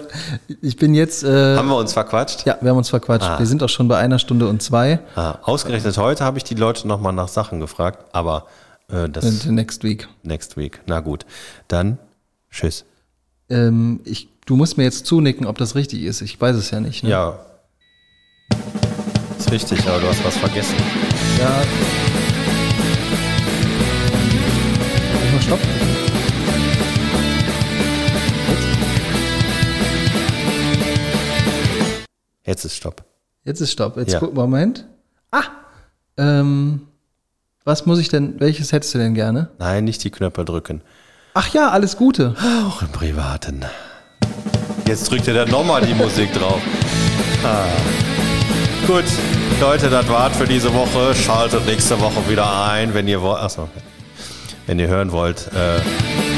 [0.62, 1.24] ich bin jetzt.
[1.24, 2.46] Äh, Haben wir uns verquatscht?
[2.46, 3.28] ja, wir haben uns verquatscht.
[3.28, 3.40] Ah.
[3.40, 5.00] Wir sind auch schon bei einer Stunde und zwei.
[5.16, 8.46] Ah, ausgerechnet heute habe ich die Leute nochmal nach Sachen gefragt, aber
[8.90, 10.08] äh, das Und next week.
[10.24, 10.82] next week.
[10.86, 11.26] Na gut,
[11.68, 11.98] dann
[12.52, 12.86] tschüss.
[13.50, 16.22] Ähm, ich, du musst mir jetzt zunicken, ob das richtig ist.
[16.22, 17.04] Ich weiß es ja nicht.
[17.04, 17.10] Ne?
[17.10, 17.40] Ja.
[19.38, 20.76] Ist richtig, aber du hast was vergessen.
[21.40, 21.62] ja.
[25.22, 25.60] Sag mal Stopp.
[32.46, 33.04] Jetzt ist Stopp.
[33.44, 33.98] Jetzt ist Stopp.
[33.98, 34.20] Jetzt Ja.
[34.20, 34.86] guck Moment.
[35.32, 35.44] Ah!
[36.18, 36.88] Ähm,
[37.64, 39.50] was muss ich denn, welches hättest du denn gerne?
[39.60, 40.82] Nein, nicht die Knöpfe drücken.
[41.34, 42.36] Ach ja, alles Gute.
[42.68, 43.64] Auch im Privaten.
[44.88, 46.62] Jetzt drückt ihr da nochmal die Musik drauf.
[47.44, 47.66] Ah.
[48.86, 49.06] Gut,
[49.62, 51.16] Leute, das war's für diese Woche.
[51.16, 53.40] Schaltet nächste Woche wieder ein, wenn ihr wollt.
[53.42, 53.70] Achso,
[54.68, 55.80] wenn ihr hören wollt, äh,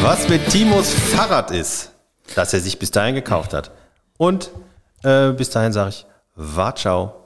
[0.03, 1.91] was mit Timos Fahrrad ist,
[2.35, 3.71] das er sich bis dahin gekauft hat.
[4.17, 4.51] Und
[5.05, 7.24] äh, bis dahin sage ich, war ciao.